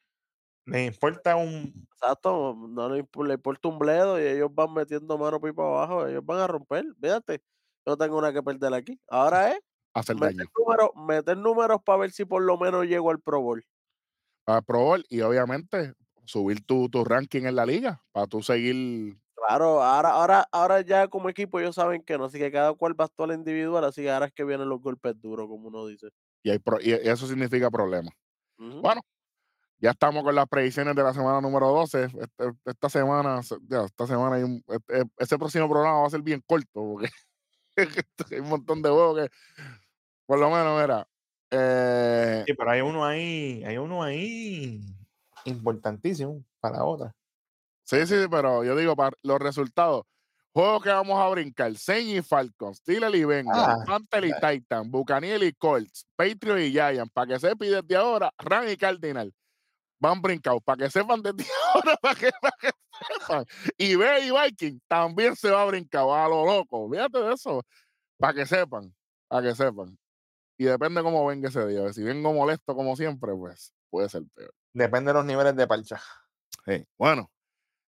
[0.66, 1.86] Les importa un.
[1.92, 6.40] Exacto, no les, importa un bledo y ellos van metiendo mano pipa abajo, ellos van
[6.40, 6.84] a romper.
[7.00, 7.42] Fíjate,
[7.86, 9.00] yo tengo una que perder aquí.
[9.08, 9.60] Ahora es.
[9.94, 10.50] Hacer meter daño.
[10.58, 13.64] Números, meter números para ver si por lo menos llego al Pro Bowl.
[14.44, 19.16] Para Pro Bowl y obviamente subir tu, tu ranking en la liga para tú seguir.
[19.34, 22.98] Claro, ahora, ahora, ahora ya como equipo ellos saben que no, así que cada cual
[22.98, 25.86] va a actuar individual, así que ahora es que vienen los golpes duros, como uno
[25.86, 26.08] dice.
[26.42, 28.10] Y, hay y eso significa problema.
[28.56, 29.02] Bueno,
[29.78, 32.04] ya estamos con las predicciones de la semana número 12.
[32.04, 36.42] Este, esta semana, esta semana hay un, este, ese próximo programa va a ser bien
[36.46, 37.08] corto porque
[38.32, 39.36] hay un montón de juegos que,
[40.26, 41.06] por lo menos, era.
[41.50, 44.80] Eh, sí, pero hay uno ahí, hay uno ahí
[45.44, 47.14] importantísimo para otra.
[47.84, 50.04] Sí, sí, pero yo digo, para los resultados,
[50.52, 55.42] juegos que vamos a brincar, Saints y Falcons, Steelers y Bengals, ah, y Titan, Bucaniel
[55.42, 59.32] y Colts, Patriot y Giants, para que sepan desde ahora, Ram y Cardinal,
[60.00, 61.44] van brincados, para que sepan desde
[61.74, 62.30] ahora, para que,
[63.18, 63.44] sepan.
[63.76, 67.62] Y B y Viking también se va a brincar, a lo loco, fíjate de eso,
[68.16, 68.94] para que sepan,
[69.28, 69.98] para que sepan.
[70.56, 71.92] Y depende cómo venga ese día.
[71.92, 74.52] Si vengo molesto como siempre, pues puede ser peor.
[74.72, 76.00] Depende de los niveles de parcha.
[76.64, 76.84] Sí.
[76.96, 77.30] Bueno,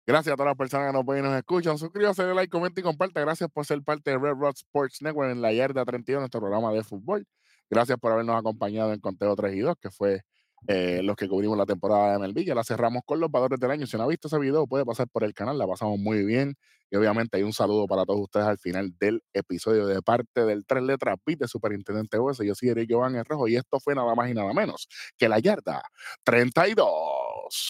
[0.05, 1.77] gracias a todas las personas que nos ven y nos escuchan.
[1.77, 3.19] Suscríbase, dale like, comenta y comparte.
[3.21, 6.71] Gracias por ser parte de Red Rod Sports Network en la Yarda 32, nuestro programa
[6.71, 7.25] de fútbol.
[7.69, 10.21] Gracias por habernos acompañado en Conteo 3 y 2, que fue
[10.67, 12.43] eh, los que cubrimos la temporada de MLB.
[12.43, 13.87] Ya la cerramos con los valores del año.
[13.87, 15.57] Si no ha visto ese video, puede pasar por el canal.
[15.57, 16.55] La pasamos muy bien.
[16.91, 20.65] Y obviamente hay un saludo para todos ustedes al final del episodio de parte del
[20.65, 22.39] Tres Letras Beat de Superintendente OS.
[22.45, 24.87] Yo soy Eric Giovanni Rojo y esto fue nada más y nada menos
[25.17, 25.81] que la yarda
[26.23, 27.69] 32.